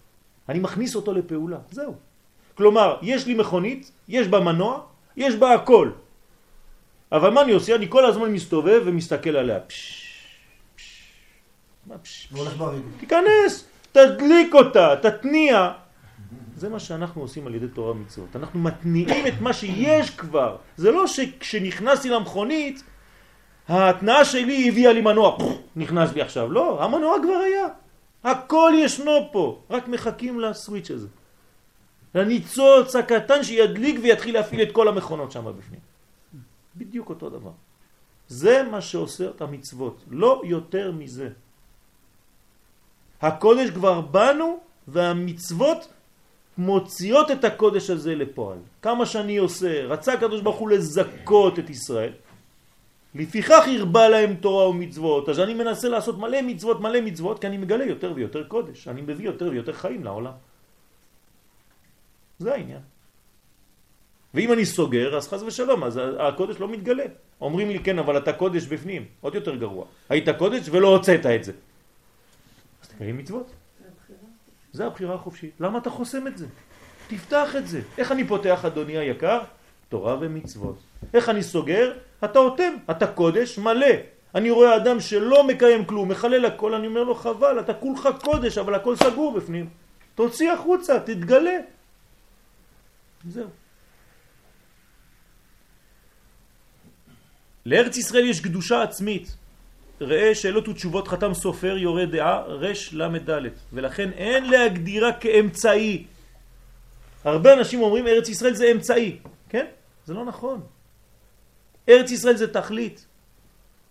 אני 0.48 0.58
מכניס 0.58 0.96
אותו 0.96 1.12
לפעולה, 1.12 1.58
זהו. 1.70 1.94
כלומר, 2.54 2.96
יש 3.02 3.26
לי 3.26 3.34
מכונית, 3.34 3.90
יש 4.08 4.28
בה 4.28 4.40
מנוע, 4.40 4.80
יש 5.16 5.34
בה 5.34 5.54
הכל. 5.54 5.90
אבל 7.12 7.30
מה 7.30 7.42
אני 7.42 7.52
עושה? 7.52 7.74
אני 7.74 7.86
כל 7.88 8.06
הזמן 8.06 8.32
מסתובב 8.32 8.82
ומסתכל 8.84 9.36
עליה. 9.36 9.60
פש, 9.60 10.04
פש, 10.76 11.02
מה 11.86 11.98
פש, 11.98 12.26
פש? 12.26 12.54
ברגל. 12.54 12.80
תיכנס, 13.00 13.66
תדליק 13.92 14.54
אותה, 14.54 14.94
תתניע. 15.02 15.72
זה 16.56 16.68
מה 16.68 16.78
שאנחנו 16.78 17.22
עושים 17.22 17.46
על 17.46 17.54
ידי 17.54 17.68
תורה 17.68 17.94
מצוות. 17.94 18.36
אנחנו 18.36 18.60
מתניעים 18.60 19.26
את 19.26 19.40
מה 19.40 19.52
שיש 19.52 20.10
כבר. 20.10 20.56
זה 20.76 20.90
לא 20.90 21.06
שכשנכנסתי 21.06 22.08
למכונית, 22.08 22.82
ההתנאה 23.68 24.24
שלי 24.24 24.68
הביאה 24.68 24.92
לי 24.92 25.00
מנוע, 25.00 25.38
נכנס 25.76 26.12
לי 26.12 26.20
עכשיו. 26.22 26.52
לא, 26.52 26.84
המנוע 26.84 27.16
כבר 27.22 27.32
היה. 27.32 27.66
הכל 28.24 28.72
ישנו 28.76 29.28
פה, 29.32 29.58
רק 29.70 29.88
מחכים 29.88 30.40
לסוויץ' 30.40 30.90
הזה. 30.90 31.08
לניצוץ 32.14 32.96
הקטן 32.96 33.44
שידליק 33.44 34.00
ויתחיל 34.02 34.34
להפעיל 34.34 34.62
את 34.62 34.72
כל 34.72 34.88
המכונות 34.88 35.32
שם 35.32 35.44
בפנים. 35.58 35.80
בדיוק 36.76 37.08
אותו 37.08 37.30
דבר. 37.30 37.50
זה 38.28 38.62
מה 38.70 38.80
שעושה 38.80 39.30
את 39.30 39.40
המצוות, 39.40 40.04
לא 40.10 40.42
יותר 40.44 40.92
מזה. 40.92 41.28
הקודש 43.22 43.70
כבר 43.70 44.00
בנו 44.00 44.58
והמצוות 44.88 45.88
מוציאות 46.58 47.30
את 47.30 47.44
הקודש 47.44 47.90
הזה 47.90 48.14
לפועל. 48.14 48.58
כמה 48.82 49.06
שאני 49.06 49.36
עושה, 49.36 49.84
רצה 49.84 50.12
הקדוש 50.12 50.40
ברוך 50.40 50.56
הוא 50.56 50.70
לזכות 50.70 51.58
את 51.58 51.70
ישראל, 51.70 52.12
לפיכך 53.14 53.64
הרבה 53.78 54.08
להם 54.08 54.34
תורה 54.34 54.68
ומצוות, 54.68 55.28
אז 55.28 55.40
אני 55.40 55.54
מנסה 55.54 55.88
לעשות 55.88 56.18
מלא 56.18 56.42
מצוות, 56.42 56.80
מלא 56.80 57.00
מצוות, 57.00 57.40
כי 57.40 57.46
אני 57.46 57.56
מגלה 57.56 57.84
יותר 57.84 58.12
ויותר 58.14 58.44
קודש, 58.44 58.88
אני 58.88 59.02
מביא 59.02 59.24
יותר 59.24 59.48
ויותר 59.50 59.72
חיים 59.72 60.04
לעולם. 60.04 60.32
זה 62.38 62.54
העניין. 62.54 62.80
ואם 64.34 64.52
אני 64.52 64.66
סוגר, 64.66 65.16
אז 65.16 65.28
חז 65.28 65.42
ושלום, 65.42 65.84
אז 65.84 66.00
הקודש 66.18 66.56
לא 66.60 66.68
מתגלה. 66.68 67.04
אומרים 67.40 67.70
לי, 67.70 67.78
כן, 67.78 67.98
אבל 67.98 68.18
אתה 68.18 68.32
קודש 68.32 68.66
בפנים, 68.66 69.04
עוד 69.20 69.34
יותר 69.34 69.54
גרוע. 69.54 69.86
היית 70.08 70.28
קודש 70.38 70.68
ולא 70.68 70.88
הוצאת 70.88 71.26
את 71.26 71.44
זה. 71.44 71.52
אז 72.82 72.88
תקיים 72.88 73.18
מצוות. 73.18 73.50
זה 74.72 74.86
הבחירה 74.86 75.14
החופשית. 75.14 75.54
למה 75.60 75.78
אתה 75.78 75.90
חוסם 75.90 76.26
את 76.26 76.38
זה? 76.38 76.46
תפתח 77.08 77.56
את 77.56 77.66
זה. 77.68 77.80
איך 77.98 78.12
אני 78.12 78.26
פותח, 78.26 78.64
אדוני 78.64 78.98
היקר? 78.98 79.40
תורה 79.88 80.16
ומצוות. 80.20 80.78
איך 81.14 81.28
אני 81.28 81.42
סוגר? 81.42 81.92
אתה 82.24 82.38
אוטם, 82.38 82.74
אתה 82.90 83.06
קודש 83.06 83.58
מלא. 83.58 83.86
אני 84.34 84.50
רואה 84.50 84.76
אדם 84.76 85.00
שלא 85.00 85.44
מקיים 85.44 85.84
כלום, 85.84 86.08
מחלל 86.08 86.44
הכל, 86.44 86.74
אני 86.74 86.86
אומר 86.86 87.04
לו 87.04 87.14
חבל, 87.14 87.60
אתה 87.60 87.74
כולך 87.74 88.08
קודש, 88.22 88.58
אבל 88.58 88.74
הכל 88.74 88.96
סגור 88.96 89.32
בפנים. 89.32 89.68
תוציא 90.14 90.52
החוצה, 90.52 91.00
תתגלה. 91.00 91.58
זהו. 93.28 93.48
לארץ 97.66 97.96
ישראל 97.96 98.24
יש 98.24 98.40
קדושה 98.40 98.82
עצמית. 98.82 99.36
ראה 100.00 100.34
שאלות 100.34 100.68
ותשובות 100.68 101.08
חתם 101.08 101.34
סופר 101.34 101.76
יורה 101.78 102.06
דעה 102.06 102.42
רש 102.42 102.94
למד 102.94 103.30
ד' 103.30 103.42
ולכן 103.72 104.10
אין 104.10 104.50
להגדירה 104.50 105.12
כאמצעי. 105.12 106.04
הרבה 107.24 107.52
אנשים 107.52 107.82
אומרים 107.82 108.06
ארץ 108.06 108.28
ישראל 108.28 108.54
זה 108.54 108.70
אמצעי, 108.72 109.18
כן? 109.48 109.66
זה 110.06 110.14
לא 110.14 110.24
נכון. 110.24 110.60
ארץ 111.88 112.10
ישראל 112.10 112.36
זה 112.36 112.52
תכלית. 112.52 113.06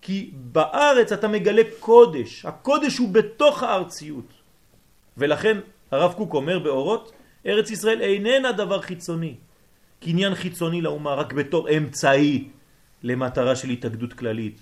כי 0.02 0.32
בארץ 0.34 1.12
אתה 1.12 1.28
מגלה 1.28 1.62
קודש, 1.80 2.46
הקודש 2.46 2.98
הוא 2.98 3.10
בתוך 3.10 3.64
הארציות. 3.64 4.34
ולכן 5.18 5.58
הרב 5.92 6.14
קוק 6.14 6.34
אומר 6.34 6.60
באורות, 6.60 7.12
ארץ 7.46 7.72
ישראל 7.72 8.02
איננה 8.02 8.52
דבר 8.52 8.82
חיצוני, 8.82 9.36
קניין 10.00 10.36
חיצוני 10.36 10.82
לאומה 10.82 11.14
רק 11.14 11.34
בתור 11.34 11.70
אמצעי 11.70 12.50
למטרה 13.04 13.56
של 13.56 13.70
התאגדות 13.70 14.14
כללית 14.14 14.60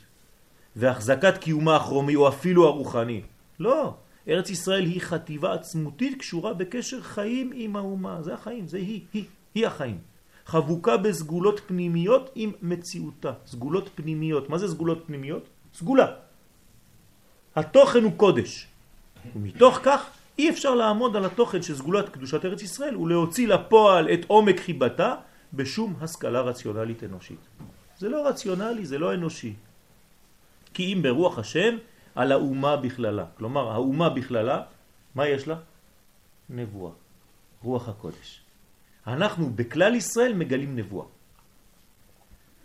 והחזקת 0.75 1.37
קיומה 1.37 1.75
החרומי 1.75 2.15
או 2.15 2.27
אפילו 2.27 2.67
הרוחני. 2.67 3.21
לא, 3.59 3.93
ארץ 4.27 4.49
ישראל 4.49 4.85
היא 4.85 5.01
חטיבה 5.01 5.53
עצמותית 5.53 6.19
קשורה 6.19 6.53
בקשר 6.53 7.01
חיים 7.01 7.51
עם 7.53 7.75
האומה, 7.75 8.21
זה 8.21 8.33
החיים, 8.33 8.67
זה 8.67 8.77
היא, 8.77 9.01
היא, 9.13 9.25
היא 9.55 9.67
החיים. 9.67 9.97
חבוקה 10.51 10.97
בסגולות 10.97 11.59
פנימיות 11.67 12.29
עם 12.35 12.51
מציאותה, 12.61 13.33
סגולות 13.47 13.89
פנימיות. 13.95 14.49
מה 14.49 14.57
זה 14.57 14.67
סגולות 14.67 15.03
פנימיות? 15.07 15.43
סגולה. 15.73 16.07
התוכן 17.55 18.03
הוא 18.03 18.11
קודש. 18.17 18.67
ומתוך 19.35 19.79
כך 19.83 20.01
אי 20.39 20.49
אפשר 20.49 20.75
לעמוד 20.75 21.15
על 21.15 21.25
התוכן 21.25 21.61
של 21.61 21.75
סגולת 21.75 22.09
קדושת 22.09 22.45
ארץ 22.45 22.61
ישראל 22.61 22.97
ולהוציא 22.97 23.47
לפועל 23.47 24.11
את 24.13 24.21
עומק 24.27 24.59
חיבתה 24.59 25.15
בשום 25.53 25.95
השכלה 26.01 26.41
רציונלית 26.41 27.03
אנושית. 27.03 27.43
זה 27.97 28.09
לא 28.09 28.27
רציונלי, 28.27 28.85
זה 28.85 28.97
לא 28.99 29.13
אנושי. 29.13 29.53
כי 30.73 30.93
אם 30.93 30.99
ברוח 31.01 31.39
השם 31.39 31.77
על 32.15 32.31
האומה 32.31 32.77
בכללה. 32.77 33.25
כלומר, 33.37 33.71
האומה 33.71 34.09
בכללה, 34.09 34.61
מה 35.15 35.27
יש 35.27 35.47
לה? 35.47 35.55
נבואה, 36.49 36.91
רוח 37.63 37.89
הקודש. 37.89 38.40
אנחנו 39.07 39.49
בכלל 39.55 39.95
ישראל 39.95 40.33
מגלים 40.33 40.75
נבואה. 40.75 41.05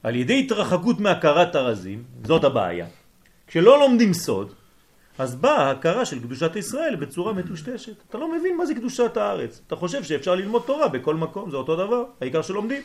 על 0.03 0.17
ידי 0.17 0.41
התרחקות 0.41 1.01
מהכרת 1.01 1.55
הרזים, 1.55 2.05
זאת 2.25 2.45
הבעיה. 2.45 2.87
כשלא 3.47 3.81
לומדים 3.81 4.13
סוד, 4.13 4.53
אז 5.19 5.35
באה 5.35 5.63
ההכרה 5.67 6.05
של 6.05 6.21
קדושת 6.21 6.57
ישראל 6.57 6.97
בצורה 6.97 7.33
מטושטשת. 7.33 7.95
אתה 8.09 8.19
לא 8.19 8.39
מבין 8.39 8.57
מה 8.57 8.67
זה 8.67 8.75
קדושת 8.75 9.17
הארץ. 9.17 9.61
אתה 9.67 9.77
חושב 9.77 10.05
שאפשר 10.05 10.35
ללמוד 10.35 10.63
תורה 10.67 10.89
בכל 10.89 11.15
מקום, 11.15 11.51
זה 11.51 11.57
אותו 11.57 11.77
דבר, 11.77 12.05
העיקר 12.21 12.43
שלומדים. 12.43 12.83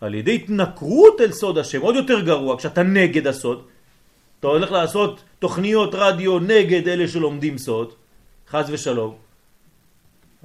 על 0.00 0.14
ידי 0.14 0.34
התנכרות 0.34 1.20
אל 1.20 1.32
סוד 1.32 1.58
השם, 1.58 1.80
עוד 1.80 1.94
יותר 1.96 2.20
גרוע, 2.20 2.58
כשאתה 2.58 2.82
נגד 2.82 3.26
הסוד, 3.26 3.64
אתה 4.40 4.46
הולך 4.46 4.72
לעשות 4.72 5.24
תוכניות 5.38 5.94
רדיו 5.94 6.38
נגד 6.38 6.88
אלה 6.88 7.08
שלומדים 7.08 7.58
סוד, 7.58 7.92
חז 8.48 8.70
ושלום. 8.70 9.25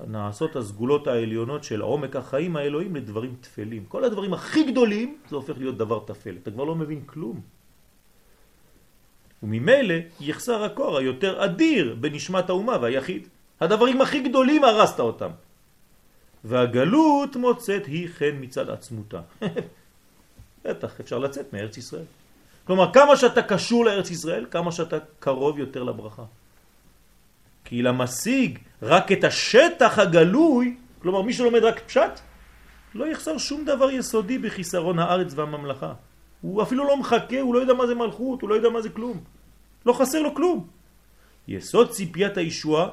נעשות 0.07 0.55
הסגולות 0.55 1.07
העליונות 1.07 1.63
של 1.63 1.81
עומק 1.81 2.15
החיים 2.15 2.55
האלוהים 2.55 2.95
לדברים 2.95 3.35
תפלים. 3.41 3.85
כל 3.85 4.03
הדברים 4.03 4.33
הכי 4.33 4.71
גדולים 4.71 5.17
זה 5.29 5.35
הופך 5.35 5.57
להיות 5.57 5.77
דבר 5.77 5.99
תפל. 6.05 6.35
אתה 6.43 6.51
כבר 6.51 6.63
לא 6.63 6.75
מבין 6.75 7.01
כלום. 7.05 7.41
וממילא 9.43 9.95
יחסר 10.19 10.63
הקור 10.63 10.97
היותר 10.97 11.45
אדיר 11.45 11.95
בנשמת 11.99 12.49
האומה 12.49 12.77
והיחיד. 12.81 13.27
הדברים 13.61 14.01
הכי 14.01 14.19
גדולים 14.29 14.63
הרסת 14.63 14.99
אותם. 14.99 15.31
והגלות 16.43 17.35
מוצאת 17.35 17.85
היא 17.85 18.09
חן 18.09 18.37
מצד 18.39 18.69
עצמותה. 18.69 19.21
בטח, 20.65 20.99
אפשר 20.99 21.17
לצאת 21.17 21.53
מארץ 21.53 21.77
ישראל. 21.77 22.05
כלומר, 22.65 22.93
כמה 22.93 23.17
שאתה 23.17 23.41
קשור 23.41 23.85
לארץ 23.85 24.11
ישראל, 24.11 24.45
כמה 24.51 24.71
שאתה 24.71 24.97
קרוב 25.19 25.59
יותר 25.59 25.83
לברכה. 25.83 26.23
כי 27.71 27.81
למשיג 27.81 28.59
רק 28.81 29.11
את 29.11 29.23
השטח 29.23 29.99
הגלוי, 29.99 30.75
כלומר 30.99 31.21
מי 31.21 31.33
שלומד 31.33 31.63
רק 31.63 31.79
פשט, 31.79 32.19
לא 32.95 33.07
יחסר 33.07 33.37
שום 33.37 33.65
דבר 33.65 33.91
יסודי 33.91 34.37
בחיסרון 34.37 34.99
הארץ 34.99 35.33
והממלכה. 35.35 35.93
הוא 36.41 36.61
אפילו 36.61 36.83
לא 36.87 36.97
מחכה, 36.97 37.39
הוא 37.39 37.55
לא 37.55 37.59
יודע 37.59 37.73
מה 37.73 37.87
זה 37.87 37.95
מלכות, 37.95 38.41
הוא 38.41 38.49
לא 38.49 38.55
יודע 38.55 38.69
מה 38.69 38.81
זה 38.81 38.89
כלום. 38.89 39.23
לא 39.85 39.93
חסר 39.93 40.21
לו 40.21 40.35
כלום. 40.35 40.67
יסוד 41.47 41.89
ציפיית 41.89 42.37
הישועה 42.37 42.89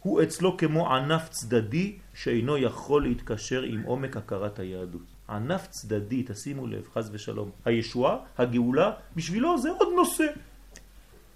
הוא 0.00 0.22
אצלו 0.22 0.56
כמו 0.56 0.94
ענף 0.94 1.28
צדדי 1.28 1.96
שאינו 2.14 2.58
יכול 2.58 3.02
להתקשר 3.02 3.62
עם 3.62 3.82
עומק 3.82 4.16
הכרת 4.16 4.58
היהדות. 4.58 5.08
ענף 5.28 5.66
צדדי, 5.66 6.22
תשימו 6.26 6.66
לב, 6.66 6.88
חז 6.94 7.10
ושלום. 7.12 7.50
הישועה, 7.64 8.16
הגאולה, 8.38 8.90
בשבילו 9.16 9.58
זה 9.58 9.70
עוד 9.70 9.88
נושא. 9.96 10.26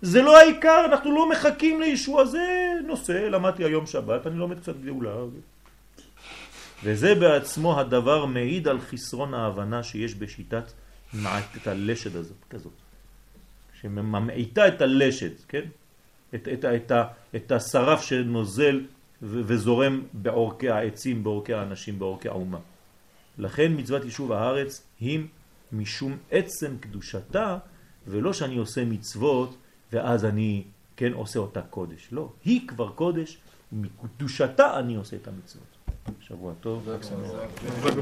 זה 0.02 0.22
לא 0.22 0.38
העיקר, 0.38 0.84
אנחנו 0.84 1.14
לא 1.14 1.30
מחכים 1.30 1.80
לישוע, 1.80 2.24
זה 2.24 2.72
נושא, 2.86 3.12
למדתי 3.12 3.64
היום 3.64 3.86
שבת, 3.86 4.26
אני 4.26 4.36
לומד 4.36 4.60
קצת 4.60 4.76
גאולה. 4.84 5.14
וזה 6.84 7.14
בעצמו 7.14 7.80
הדבר 7.80 8.24
מעיד 8.24 8.68
על 8.68 8.80
חסרון 8.80 9.34
ההבנה 9.34 9.82
שיש 9.82 10.14
בשיטת 10.14 10.72
מעט 11.12 11.66
הלשד 11.66 12.16
הזאת, 12.16 12.36
כזאת, 12.50 12.72
שממעיטה 13.80 14.68
את 14.68 14.82
הלשד, 14.82 15.30
כן? 15.48 15.64
את, 16.34 16.48
את, 16.48 16.64
את, 16.64 16.92
את, 16.92 16.92
את 17.36 17.52
השרף 17.52 18.02
שנוזל 18.02 18.80
וזורם 19.22 20.02
בעורקי 20.12 20.70
העצים, 20.70 21.24
בעורקי 21.24 21.54
האנשים, 21.54 21.98
בעורקי 21.98 22.28
האומה. 22.28 22.58
לכן 23.38 23.72
מצוות 23.76 24.04
יישוב 24.04 24.32
הארץ 24.32 24.86
היא 25.00 25.20
משום 25.72 26.16
עצם 26.30 26.76
קדושתה, 26.80 27.58
ולא 28.06 28.32
שאני 28.32 28.56
עושה 28.56 28.84
מצוות 28.84 29.56
ואז 29.92 30.24
אני 30.24 30.64
כן 30.96 31.12
עושה 31.12 31.38
אותה 31.38 31.62
קודש. 31.62 32.08
לא, 32.12 32.32
היא 32.44 32.68
כבר 32.68 32.90
קודש, 32.90 33.38
מקדושתה 33.72 34.78
אני 34.78 34.96
עושה 34.96 35.16
את 35.16 35.28
המצוות. 35.28 35.78
שבוע 36.20 36.52
טוב, 36.60 36.88
חג 37.82 37.98